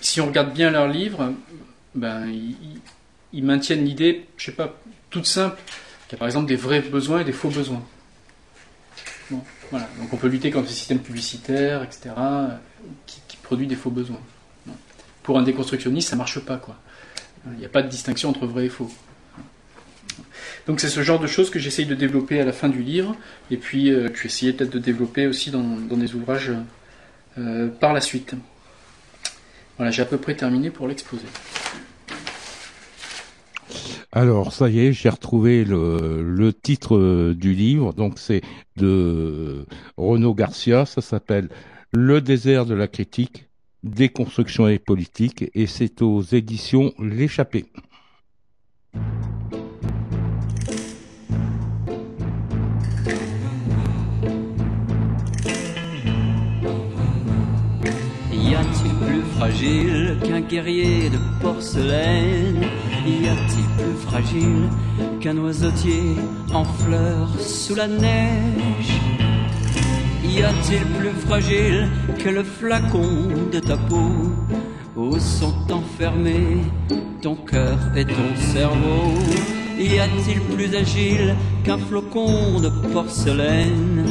[0.00, 1.32] Si on regarde bien leurs livres,
[1.94, 2.26] ben,
[3.32, 4.78] ils, maintiennent l'idée, je sais pas,
[5.08, 5.58] toute simple,
[6.08, 7.82] qu'il y a par exemple des vrais besoins et des faux besoins.
[9.70, 9.88] voilà.
[9.98, 12.10] Donc on peut lutter contre les systèmes publicitaires, etc.,
[13.06, 14.20] qui, produit des faux besoins.
[15.22, 16.76] Pour un déconstructionniste, ça marche pas, quoi.
[17.52, 18.90] Il n'y a pas de distinction entre vrai et faux.
[20.66, 23.16] Donc c'est ce genre de choses que j'essaye de développer à la fin du livre,
[23.50, 26.52] et puis euh, que je vais essayer peut-être de développer aussi dans, des ouvrages
[27.38, 28.34] euh, par la suite.
[29.78, 31.24] Voilà, j'ai à peu près terminé pour l'exposer.
[34.12, 37.92] Alors, ça y est, j'ai retrouvé le, titre euh, du livre.
[37.92, 38.40] Donc, c'est
[38.76, 40.86] de Renaud Garcia.
[40.86, 41.50] Ça s'appelle
[41.92, 43.48] le désert de la critique,
[43.82, 47.66] déconstruction et politique, et c'est aux éditions L'échappée.
[59.38, 62.60] Fragile qu'un guerrier de porcelaine.
[63.06, 64.68] Y a-t-il plus fragile
[65.20, 66.16] qu'un oiseautier
[66.52, 68.94] en fleurs sous la neige?
[70.24, 74.10] Y a-t-il plus fragile que le flacon de ta peau?
[74.96, 76.58] Où sont enfermés
[77.22, 79.12] ton cœur et ton cerveau.
[79.78, 84.04] Y a-t-il plus agile qu'un flocon de porcelaine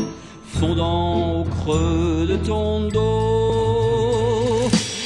[0.46, 3.47] Fondant au creux de ton dos?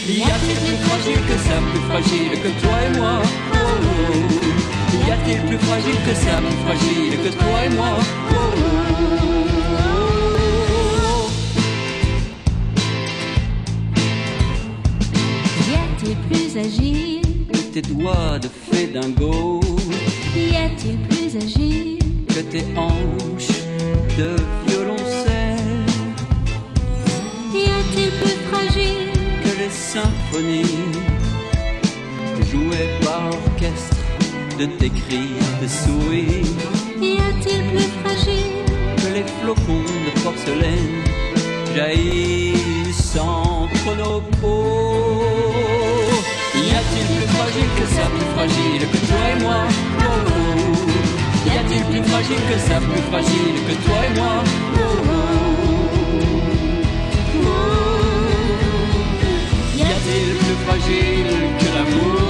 [0.07, 3.15] Y a-t-il plus fragile que ça, plus fragile que toi et moi.
[3.53, 4.27] Oh, oh.
[5.07, 7.93] Y a-t-il plus fragile que ça, plus fragile que toi et moi.
[8.31, 8.61] Oh,
[16.29, 17.21] plus agile
[17.51, 19.61] que tes doigts de fée dingo.
[20.35, 23.63] Y a-t-il plus agile que tes hanches
[24.17, 24.35] de
[24.67, 25.30] violoncelle
[29.71, 30.91] symphonies.
[32.51, 33.95] Jouées par l'orchestre
[34.59, 36.45] de tes cris de souris.
[36.99, 38.51] Y a-t-il plus fragile
[38.97, 41.01] que les flocons de porcelaine
[41.73, 45.21] jaillissent entre nos peaux
[46.53, 49.61] y a-t-il plus fragile que ça, plus fragile que toi et moi?
[49.99, 50.81] Oh, oh.
[51.47, 54.43] Y a-t-il plus fragile que ça, plus fragile que toi et moi?
[54.77, 55.40] Oh,
[60.71, 61.27] fragile
[61.59, 62.20] que l'amour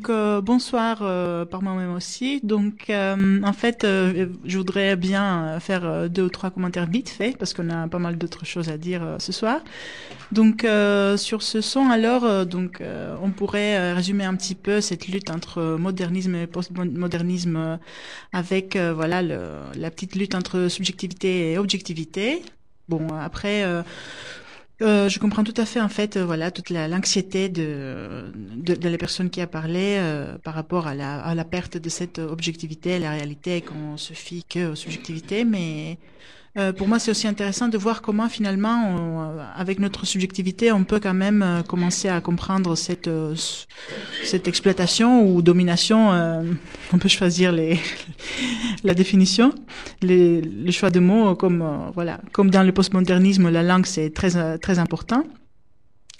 [0.00, 2.40] Donc euh, bonsoir euh, par moi-même aussi.
[2.42, 7.52] Donc euh, en fait, je voudrais bien faire deux ou trois commentaires vite fait parce
[7.52, 9.60] qu'on a pas mal d'autres choses à dire ce soir.
[10.32, 10.66] Donc
[11.18, 12.82] sur ce son alors, donc
[13.22, 17.78] on pourrait résumer un petit peu cette lutte entre modernisme et postmodernisme
[18.32, 22.42] avec voilà la petite lutte entre subjectivité et objectivité.
[22.88, 23.66] Bon après.
[24.82, 28.74] Euh, je comprends tout à fait en fait, euh, voilà, toute la- l'anxiété de, de,
[28.74, 31.88] de la personne qui a parlé euh, par rapport à la, à la perte de
[31.90, 35.44] cette objectivité, la réalité, qu'on se fie que aux subjectivités.
[35.44, 35.98] Mais
[36.58, 40.72] euh, pour moi, c'est aussi intéressant de voir comment finalement, on, euh, avec notre subjectivité,
[40.72, 43.36] on peut quand même euh, commencer à comprendre cette euh,
[44.24, 46.12] cette exploitation ou domination.
[46.12, 46.42] euh,
[46.92, 47.78] on peut choisir les
[48.84, 49.52] la définition,
[50.02, 54.58] les, le choix de mots, comme voilà, comme dans le postmodernisme, la langue c'est très
[54.58, 55.24] très important.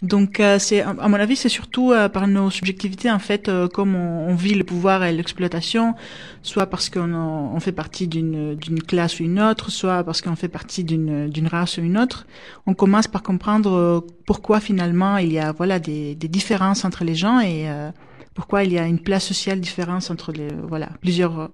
[0.02, 3.68] Donc, euh, c'est, à mon avis, c'est surtout euh, par nos subjectivités, en fait, euh,
[3.68, 5.94] comme on, on vit le pouvoir et l'exploitation,
[6.42, 10.36] soit parce qu'on on fait partie d'une, d'une classe ou une autre, soit parce qu'on
[10.36, 12.26] fait partie d'une, d'une race ou une autre.
[12.66, 17.04] On commence par comprendre euh, pourquoi finalement il y a voilà des, des différences entre
[17.04, 17.90] les gens et euh,
[18.32, 21.48] pourquoi il y a une place sociale différente entre les voilà plusieurs euh,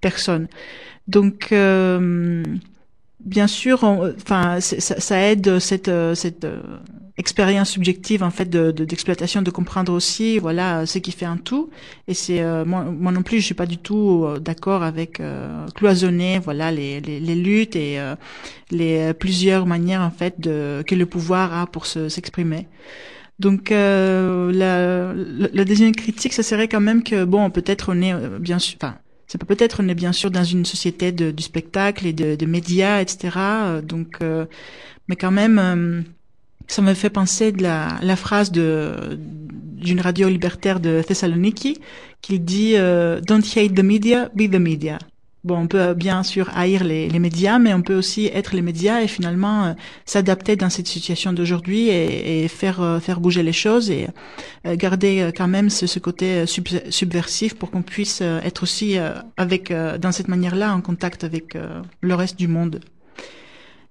[0.00, 0.46] personnes.
[1.08, 1.52] Donc
[3.20, 6.46] bien sûr, enfin ça, ça aide cette cette
[7.18, 11.36] expérience subjective en fait de de- d'exploitation de comprendre aussi voilà ce qui fait un
[11.36, 11.70] tout
[12.06, 15.20] et c'est euh, moi, moi non plus je suis pas du tout euh, d'accord avec
[15.20, 18.14] euh, cloisonner voilà les, les les luttes et euh,
[18.70, 22.68] les euh, plusieurs manières en fait de que le pouvoir a pour se- s'exprimer.
[23.38, 28.02] Donc euh, la, la la deuxième critique, ça serait quand même que bon, peut-être on
[28.02, 28.96] est bien sûr, enfin,
[29.28, 32.46] c'est peut-être on est bien sûr dans une société de, du spectacle et de, de
[32.46, 33.80] médias, etc.
[33.82, 34.18] Donc,
[35.08, 36.04] mais quand même,
[36.68, 39.18] ça me fait penser de la, la phrase de
[39.78, 41.78] d'une radio libertaire de Thessaloniki
[42.20, 44.98] qui dit euh, Don't hate the media, be the media.
[45.44, 48.60] Bon, on peut bien sûr haïr les, les médias, mais on peut aussi être les
[48.60, 49.72] médias et finalement euh,
[50.04, 54.08] s'adapter dans cette situation d'aujourd'hui et, et faire euh, faire bouger les choses et
[54.66, 58.96] euh, garder quand même ce, ce côté sub- subversif pour qu'on puisse être aussi
[59.36, 61.56] avec dans cette manière-là en contact avec
[62.00, 62.80] le reste du monde.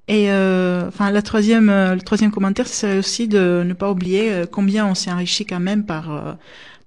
[0.08, 3.92] Et euh, enfin la troisième euh, le troisième commentaire ce serait aussi de ne pas
[3.92, 6.38] oublier euh, combien on s'est enrichi quand même par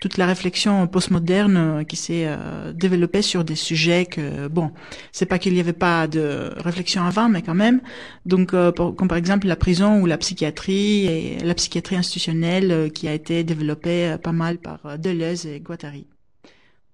[0.00, 2.26] toute la réflexion postmoderne qui s'est
[2.72, 4.70] développée sur des sujets que bon
[5.12, 7.82] c'est pas qu'il y avait pas de réflexion avant mais quand même
[8.24, 13.06] donc euh, comme par exemple la prison ou la psychiatrie et la psychiatrie institutionnelle qui
[13.06, 16.06] a été développée pas mal par Deleuze et Guattari.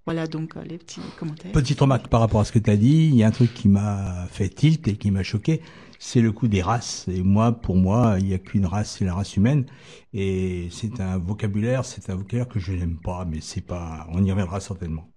[0.07, 1.51] Voilà donc les petits commentaires.
[1.51, 3.53] Petite remarque par rapport à ce que tu as dit, il y a un truc
[3.55, 5.61] qui m'a fait tilt et qui m'a choqué,
[5.99, 7.07] c'est le coup des races.
[7.09, 9.67] Et moi, pour moi, il n'y a qu'une race, c'est la race humaine.
[10.13, 14.25] Et c'est un vocabulaire, c'est un vocabulaire que je n'aime pas, mais c'est pas, on
[14.25, 15.09] y reviendra certainement.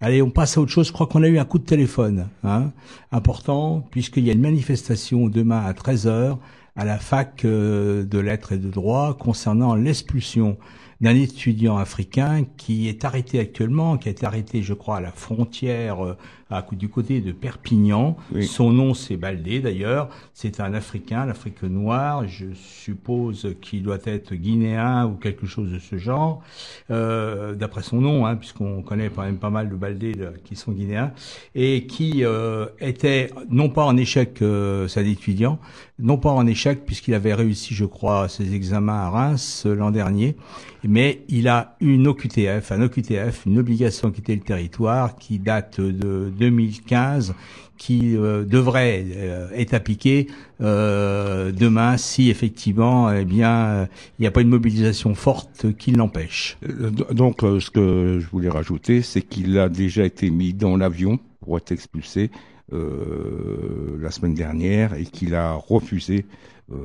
[0.00, 0.88] Allez, on passe à autre chose.
[0.88, 2.72] Je crois qu'on a eu un coup de téléphone, hein,
[3.12, 6.38] important, puisqu'il y a une manifestation demain à 13h
[6.76, 10.58] à la fac euh, de lettres et de droit concernant l'expulsion
[11.00, 15.12] d'un étudiant africain qui est arrêté actuellement, qui a été arrêté, je crois, à la
[15.12, 16.16] frontière euh,
[16.50, 18.16] à, du côté de Perpignan.
[18.32, 18.46] Oui.
[18.46, 20.08] Son nom, c'est Baldé, d'ailleurs.
[20.32, 22.26] C'est un Africain, l'Afrique noire.
[22.28, 26.42] Je suppose qu'il doit être guinéen ou quelque chose de ce genre,
[26.90, 30.56] euh, d'après son nom, hein, puisqu'on connaît quand même pas mal de Baldés là, qui
[30.56, 31.12] sont guinéens,
[31.54, 35.58] et qui euh, était non pas en échec, euh, c'est un étudiant,
[35.98, 39.90] non pas en échec puisqu'il avait réussi, je crois, ses examens à Reims euh, l'an
[39.90, 40.36] dernier,
[40.82, 45.80] mais il a une OQTF, un OQTF, une obligation de quitter le territoire qui date
[45.80, 47.34] de 2015,
[47.76, 50.28] qui euh, devrait euh, être appliquée
[50.60, 53.86] euh, demain si effectivement, eh bien, euh,
[54.18, 56.56] il n'y a pas une mobilisation forte qui l'empêche.
[56.68, 61.18] Euh, Donc, ce que je voulais rajouter, c'est qu'il a déjà été mis dans l'avion
[61.40, 62.30] pour être expulsé
[62.72, 66.26] euh, la semaine dernière et qu'il a refusé
[66.72, 66.76] euh,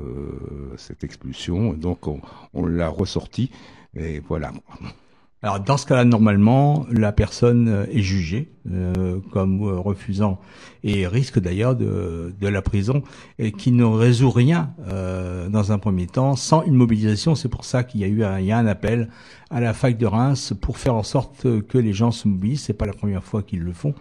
[0.78, 1.74] cette expulsion.
[1.74, 2.22] Donc, on,
[2.54, 3.52] on l'a ressorti
[3.96, 4.52] et voilà.
[5.42, 10.40] Alors dans ce cas-là, normalement, la personne est jugée euh, comme euh, refusant
[10.84, 13.04] et risque d'ailleurs de, de la prison
[13.38, 17.36] et qui ne résout rien euh, dans un premier temps sans une mobilisation.
[17.36, 19.10] C'est pour ça qu'il y a eu un, il y a un appel
[19.50, 22.62] à la fac de Reims pour faire en sorte que les gens se mobilisent.
[22.62, 23.94] C'est pas la première fois qu'ils le font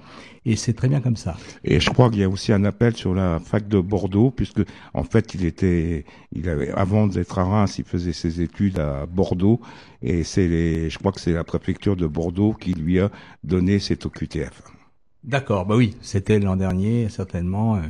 [0.48, 1.36] et c'est très bien comme ça.
[1.62, 4.62] Et je crois qu'il y a aussi un appel sur la fac de Bordeaux, puisque
[4.94, 9.04] en fait il était, il avait avant d'être à Reims, il faisait ses études à
[9.04, 9.60] Bordeaux,
[10.00, 13.10] et c'est les, je crois que c'est la préfecture de Bordeaux qui lui a
[13.44, 14.57] donné cette OQTF.
[15.24, 17.80] D'accord, bah oui, c'était l'an dernier, certainement.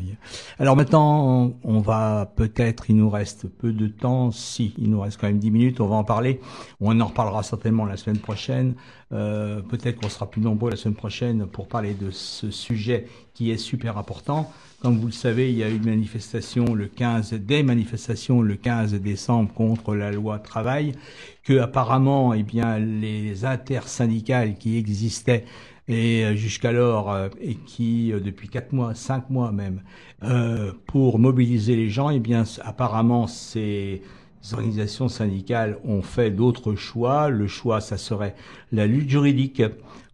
[0.59, 5.01] Alors maintenant, on, on va peut-être, il nous reste peu de temps, si, il nous
[5.01, 6.41] reste quand même 10 minutes, on va en parler.
[6.81, 8.75] On en reparlera certainement la semaine prochaine.
[9.13, 13.51] Euh, peut-être qu'on sera plus nombreux la semaine prochaine pour parler de ce sujet qui
[13.51, 14.51] est super important.
[14.81, 18.57] Comme vous le savez, il y a eu une manifestation le 15, des manifestations le
[18.57, 20.93] 15 décembre contre la loi travail,
[21.45, 25.45] que apparemment, eh bien, les intersyndicales qui existaient
[25.89, 29.83] et euh, jusqu'alors euh, et qui euh, depuis quatre mois, cinq mois même,
[30.23, 34.03] euh, pour mobiliser les gens, eh bien apparemment ces
[34.53, 37.29] organisations syndicales ont fait d'autres choix.
[37.29, 38.35] Le choix, ça serait
[38.71, 39.63] la lutte juridique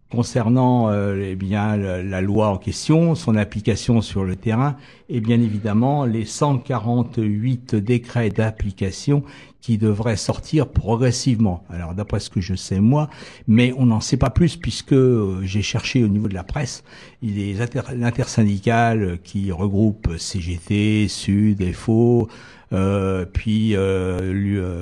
[0.09, 4.77] concernant euh, eh bien la, la, loi en question, son application sur le terrain
[5.09, 9.23] et bien évidemment les 148 décrets d'application
[9.65, 11.63] qui devraient sortir progressivement.
[11.71, 13.09] Alors d'après ce que je sais moi,
[13.47, 16.83] mais on n'en sait pas plus puisque euh, j'ai cherché au niveau de la presse,
[17.23, 22.29] il a l'intersyndicale qui regroupe CGT, Sud, FO,
[22.73, 24.33] euh, puis euh,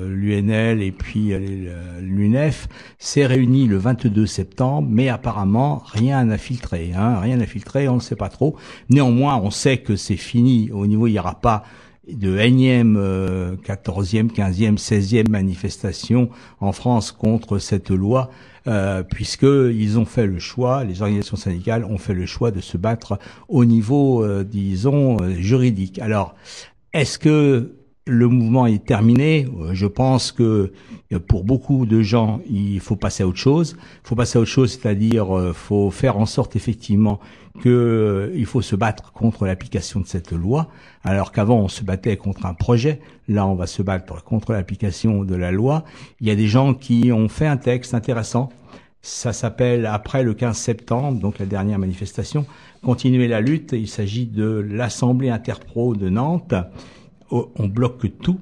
[0.08, 2.66] l'UNL et puis euh, l'UNEF
[2.98, 7.96] s'est réuni le 22 septembre, mais apparemment rien n'a filtré, hein, rien n'a filtré, on
[7.96, 8.56] ne sait pas trop.
[8.88, 10.70] Néanmoins, on sait que c'est fini.
[10.72, 11.64] Au niveau, il n'y aura pas
[12.10, 16.30] de énième, euh, 14e, 15e, 16e manifestation
[16.60, 18.30] en France contre cette loi,
[18.66, 22.60] euh, puisque ils ont fait le choix, les organisations syndicales ont fait le choix de
[22.60, 25.98] se battre au niveau, euh, disons, euh, juridique.
[25.98, 26.34] Alors,
[26.92, 27.72] est-ce que
[28.06, 30.72] le mouvement est terminé Je pense que
[31.26, 33.76] pour beaucoup de gens, il faut passer à autre chose.
[34.04, 37.18] Il faut passer à autre chose, c'est-à-dire, euh, faut faire en sorte effectivement
[37.62, 40.68] que euh, il faut se battre contre l'application de cette loi,
[41.04, 43.00] alors qu'avant on se battait contre un projet.
[43.28, 45.84] Là, on va se battre contre l'application de la loi.
[46.20, 48.50] Il y a des gens qui ont fait un texte intéressant.
[49.02, 52.44] Ça s'appelle après le 15 septembre, donc la dernière manifestation,
[52.82, 53.72] continuer la lutte.
[53.72, 56.54] Il s'agit de l'Assemblée interpro de Nantes.
[57.30, 58.38] On bloque tout,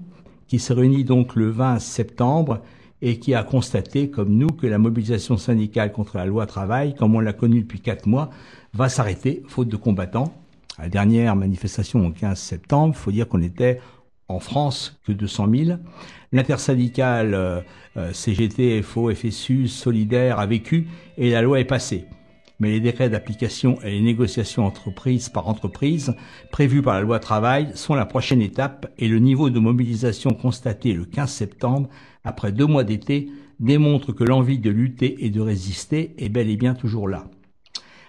[0.49, 2.61] qui se réunit donc le 20 septembre
[3.01, 7.15] et qui a constaté, comme nous, que la mobilisation syndicale contre la loi travail, comme
[7.15, 8.31] on l'a connue depuis quatre mois,
[8.75, 10.33] va s'arrêter, faute de combattants.
[10.79, 13.81] La dernière manifestation au 15 septembre, faut dire qu'on était
[14.29, 15.79] en France que 200 000.
[16.31, 17.61] L'intersyndicale euh,
[17.97, 22.07] euh, CGT, FO, FSU, Solidaire a vécu et la loi est passée
[22.63, 26.15] mais les décrets d'application et les négociations entreprise par entreprise
[26.53, 30.93] prévus par la loi travail sont la prochaine étape et le niveau de mobilisation constaté
[30.93, 31.89] le 15 septembre,
[32.23, 36.57] après deux mois d'été, démontre que l'envie de lutter et de résister est bel et
[36.57, 37.25] bien toujours là.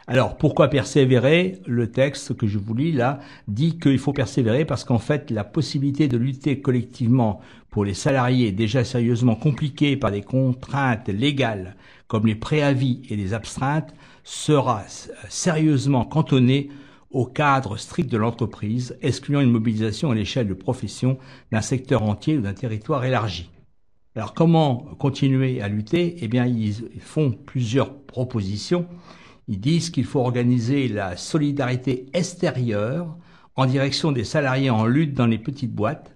[0.06, 1.60] Alors, pourquoi persévérer?
[1.66, 5.46] Le texte que je vous lis là dit qu'il faut persévérer parce qu'en fait, la
[5.46, 7.40] possibilité de lutter collectivement
[7.72, 11.76] pour les salariés déjà sérieusement compliqués par des contraintes légales
[12.08, 14.84] comme les préavis et les abstreintes sera
[15.30, 16.70] sérieusement cantonné
[17.12, 21.18] au cadre strict de l'entreprise, excluant une mobilisation à l'échelle de profession
[21.52, 23.50] d'un secteur entier ou d'un territoire élargi.
[24.16, 26.18] Alors comment continuer à lutter?
[26.22, 28.88] Eh bien, ils font plusieurs propositions.
[29.48, 33.18] Ils disent qu'il faut organiser la solidarité extérieure
[33.56, 36.16] en direction des salariés en lutte dans les petites boîtes,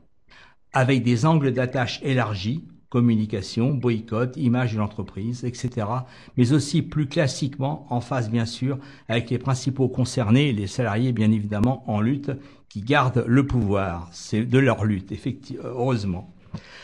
[0.73, 5.87] avec des angles d'attache élargis, communication, boycott, image de l'entreprise, etc.
[6.37, 8.77] Mais aussi plus classiquement, en face bien sûr,
[9.09, 12.31] avec les principaux concernés, les salariés bien évidemment en lutte,
[12.69, 14.09] qui gardent le pouvoir.
[14.11, 16.33] C'est de leur lutte, effectivement, heureusement.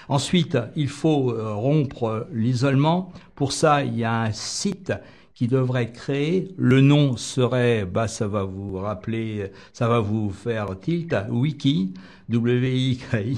[0.09, 3.11] Ensuite, il faut euh, rompre l'isolement.
[3.35, 4.93] Pour ça, il y a un site
[5.33, 6.53] qui devrait être créé.
[6.57, 11.93] Le nom serait, bah, ça va vous rappeler, ça va vous faire tilt, wiki,
[12.29, 13.37] W-I-K-I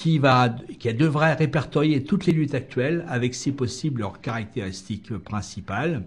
[0.00, 0.48] qui, va,
[0.78, 6.04] qui devrait répertorier toutes les luttes actuelles avec, si possible, leurs caractéristiques principales,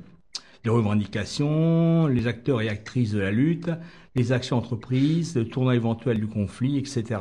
[0.65, 3.69] les revendications, les acteurs et actrices de la lutte,
[4.15, 7.19] les actions entreprises, le tournoi éventuel du conflit, etc.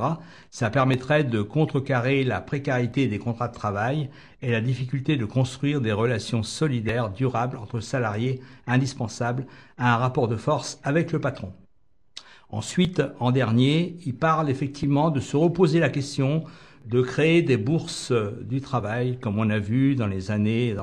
[0.51, 4.09] Ça permettrait de contrecarrer la précarité des contrats de travail
[4.41, 9.45] et la difficulté de construire des relations solidaires, durables entre salariés, indispensables
[9.77, 11.53] à un rapport de force avec le patron.
[12.53, 16.45] Ensuite, en dernier, il parle effectivement de se reposer la question
[16.87, 20.77] de créer des bourses du travail, comme on a vu dans les années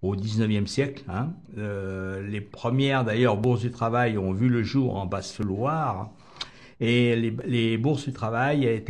[0.00, 1.04] au 19e siècle.
[1.08, 1.32] Hein.
[1.58, 6.10] Euh, les premières, d'ailleurs, bourses du travail ont vu le jour en Basse-Loire.
[6.80, 8.82] Et les, bourses du travail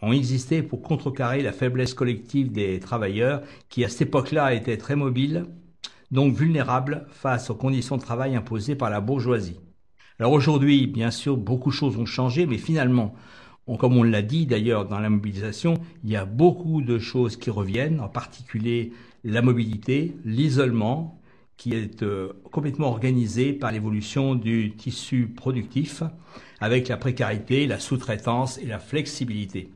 [0.00, 4.96] ont existé pour contrecarrer la faiblesse collective des travailleurs qui, à cette époque-là, étaient très
[4.96, 5.44] mobiles,
[6.10, 9.60] donc vulnérables face aux conditions de travail imposées par la bourgeoisie.
[10.20, 13.14] Alors aujourd'hui, bien sûr, beaucoup de choses ont changé, mais finalement,
[13.78, 17.50] comme on l'a dit d'ailleurs dans la mobilisation, il y a beaucoup de choses qui
[17.50, 18.92] reviennent, en particulier
[19.22, 21.20] la mobilité, l'isolement,
[21.56, 26.02] qui est euh, complètement organisé par l'évolution du tissu productif
[26.60, 29.70] avec la précarité, la sous-traitance et la flexibilité.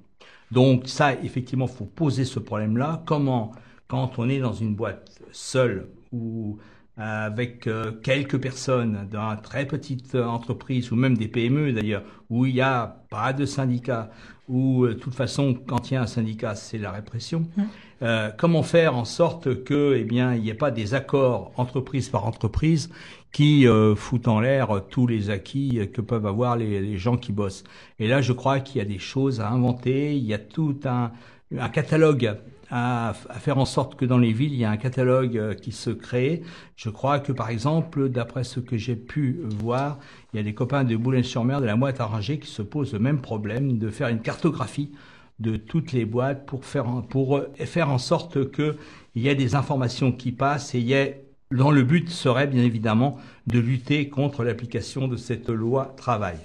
[0.51, 3.03] Donc ça, effectivement, faut poser ce problème-là.
[3.07, 3.53] Comment,
[3.89, 6.59] quand on est dans une boîte seule ou
[6.97, 12.45] avec euh, quelques personnes dans une très petite entreprise ou même des PME d'ailleurs, où
[12.45, 14.11] il n'y a pas de syndicat,
[14.49, 17.47] où euh, de toute façon, quand il y a un syndicat, c'est la répression.
[17.57, 17.63] Mmh.
[18.03, 22.09] Euh, comment faire en sorte que, eh bien, il n'y ait pas des accords entreprise
[22.09, 22.91] par entreprise
[23.31, 27.33] qui euh, foutent en l'air tous les acquis que peuvent avoir les, les gens qui
[27.33, 27.65] bossent?
[27.99, 30.17] Et là, je crois qu'il y a des choses à inventer.
[30.17, 31.13] Il y a tout un,
[31.57, 32.37] un catalogue
[32.75, 35.73] à, faire en sorte que dans les villes, il y a un catalogue euh, qui
[35.73, 36.43] se crée.
[36.75, 39.99] Je crois que, par exemple, d'après ce que j'ai pu voir,
[40.33, 42.99] il y a des copains de Boulogne-sur-Mer, de la Moite arrangée, qui se posent le
[42.99, 44.91] même problème de faire une cartographie
[45.39, 48.75] de toutes les boîtes pour faire, en sorte qu'il
[49.17, 53.19] y ait des informations qui passent et y ait, dont le but serait bien évidemment
[53.49, 56.39] de lutter contre l'application de cette loi travail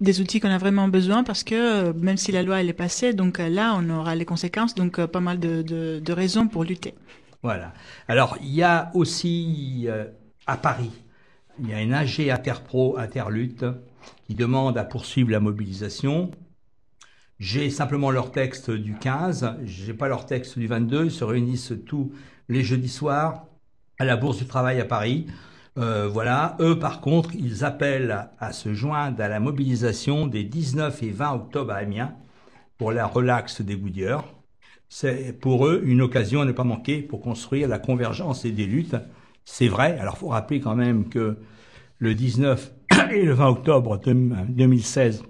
[0.00, 3.12] des outils qu'on a vraiment besoin parce que même si la loi elle est passée,
[3.12, 6.94] donc là on aura les conséquences, donc pas mal de, raisons pour lutter.
[7.42, 7.72] Voilà.
[8.08, 10.06] Alors il y a aussi euh,
[10.46, 10.90] à Paris,
[11.60, 13.64] il y a une AG Interpro Interlutte
[14.26, 16.30] qui demande à poursuivre la mobilisation.
[17.38, 21.72] J'ai simplement leur texte du 15, j'ai pas leur texte du 22, ils se réunissent
[21.86, 22.12] tous
[22.48, 23.46] les jeudis soirs
[23.98, 25.26] à la Bourse du Travail à Paris.
[25.78, 31.02] Euh, voilà, eux par contre, ils appellent à se joindre à la mobilisation des 19
[31.02, 32.14] et 20 octobre à Amiens
[32.76, 34.24] pour la relaxe des Goodyear.
[34.88, 38.66] C'est pour eux une occasion à ne pas manquer pour construire la convergence et des
[38.66, 38.96] luttes.
[39.44, 41.38] C'est vrai, alors faut rappeler quand même que
[41.98, 42.72] le 19
[43.12, 45.22] et le 20 octobre 2016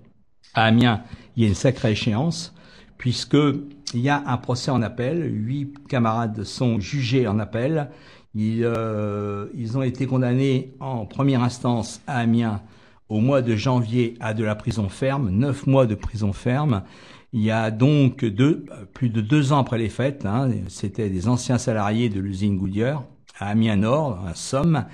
[0.54, 1.04] à Amiens,
[1.36, 2.54] il y a une sacrée échéance
[2.96, 3.36] puisque
[3.94, 7.90] il y a un procès en appel, huit camarades sont jugés en appel
[8.34, 12.62] ils, euh, ils ont été condamnés en première instance à Amiens
[13.08, 16.82] au mois de janvier à de la prison ferme, neuf mois de prison ferme.
[17.32, 18.24] Il y a donc
[18.92, 23.04] plus de deux ans après les fêtes, hein, c'était des anciens salariés de l'usine Goodyear
[23.38, 24.84] à Amiens Nord, à Somme,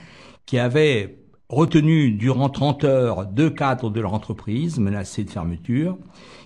[0.44, 1.18] qui avaient
[1.48, 5.96] retenu durant 30 heures deux cadres de leur entreprise menacés de fermeture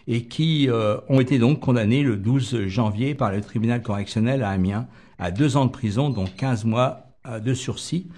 [0.06, 4.50] et qui euh, ont été donc condamnés le 12 janvier par le tribunal correctionnel à
[4.50, 4.86] Amiens
[5.20, 7.06] à deux ans de prison, donc 15 mois
[7.42, 8.08] de sursis.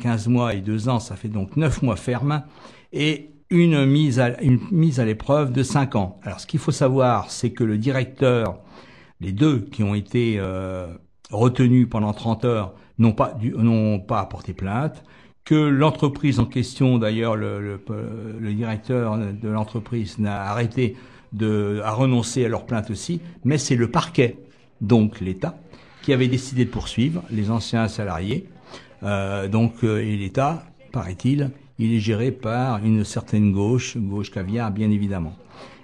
[0.00, 2.42] 15 mois et deux ans, ça fait donc 9 mois ferme.
[2.92, 6.20] Et une mise à, une mise à l'épreuve de 5 ans.
[6.22, 8.60] Alors, ce qu'il faut savoir, c'est que le directeur,
[9.20, 10.86] les deux qui ont été euh,
[11.30, 15.02] retenus pendant 30 heures, n'ont pas, n'ont pas apporté plainte,
[15.44, 17.80] que l'entreprise en question, d'ailleurs, le, le,
[18.38, 20.96] le, directeur de l'entreprise n'a arrêté
[21.32, 24.38] de, à renoncer à leur plainte aussi, mais c'est le parquet,
[24.80, 25.58] donc l'État,
[26.02, 28.46] qui avait décidé de poursuivre les anciens salariés.
[29.02, 34.70] Euh, donc, euh, et l'État, paraît-il, il est géré par une certaine gauche, gauche caviar,
[34.70, 35.34] bien évidemment.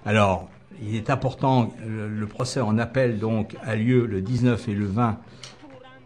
[0.04, 0.48] Alors,
[0.82, 5.18] il est important, le, procès en appel donc a lieu le 19 et le 20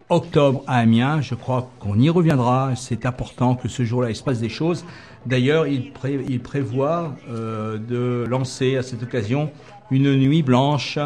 [0.09, 1.21] octobre à Amiens.
[1.21, 2.71] Je crois qu'on y reviendra.
[2.75, 4.85] C'est important que ce jour-là il se passe des choses.
[5.25, 5.91] D'ailleurs, il,
[6.29, 9.51] il, prévoit euh, de lancer à cette occasion
[9.91, 10.97] une nuit blanche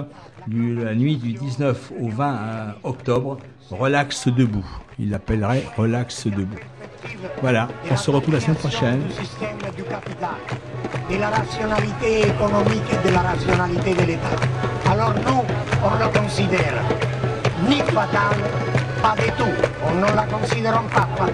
[0.47, 3.37] la nuit du 19 au 20 octobre,
[3.71, 4.65] Relax debout.
[4.99, 6.59] Il l'appellerait Relax debout.
[7.41, 9.01] Voilà, on se retrouve la semaine prochaine.
[11.09, 14.91] De la rationalité économique et de la rationalité de l'État.
[14.91, 15.43] Alors nous,
[15.83, 16.75] on le considère
[17.67, 18.37] ni fatal,
[19.01, 19.55] pas du tout.
[19.87, 21.31] On ne la considère pas fatale.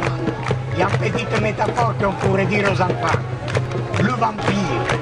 [0.74, 3.20] Il y a une petite métaphore qu'on pourrait dire aux enfants.
[4.02, 5.00] Le vampire,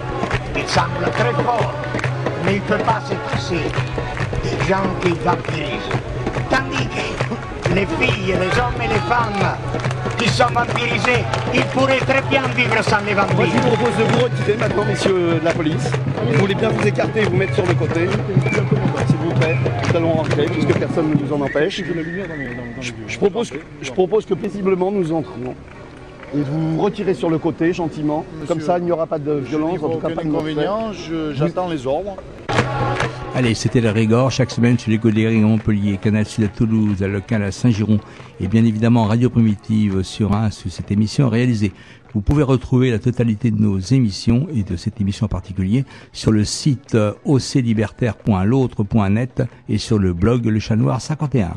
[0.55, 1.73] il semble très fort,
[2.49, 3.61] mais il ne peut pas se passer
[4.43, 5.93] des gens qui vampirisent.
[6.49, 9.55] Tandis que les filles, les hommes et les femmes
[10.17, 11.23] qui sont vampirisés,
[11.53, 13.35] ils pourraient très bien vivre sans les vampires.
[13.35, 15.91] Moi, je vous propose de vous retirer maintenant, messieurs de la police.
[16.27, 18.09] Vous voulez bien vous écarter et vous mettre sur le côté.
[19.07, 19.55] S'il vous plaît,
[19.89, 21.83] nous allons rentrer puisque personne ne nous en empêche.
[22.81, 25.53] Je, je, propose, je propose que paisiblement nous entrons
[26.35, 28.25] et vous retirez sur le côté gentiment.
[28.33, 31.69] Monsieur, Comme ça, il n'y aura pas de violence, en tout cas pas de J'attends
[31.69, 32.15] les ordres.
[33.35, 37.01] Allez, c'était le Régor, chaque semaine sur les Godéry à Montpellier, Canal Sud à Toulouse,
[37.03, 38.01] à local à Saint-Giron,
[38.41, 41.71] et bien évidemment Radio Primitive sur un, sur cette émission réalisée.
[42.13, 46.31] Vous pouvez retrouver la totalité de nos émissions et de cette émission en particulier sur
[46.31, 51.53] le site oclibertaire.l'autre.net et sur le blog Le Chat Noir 51.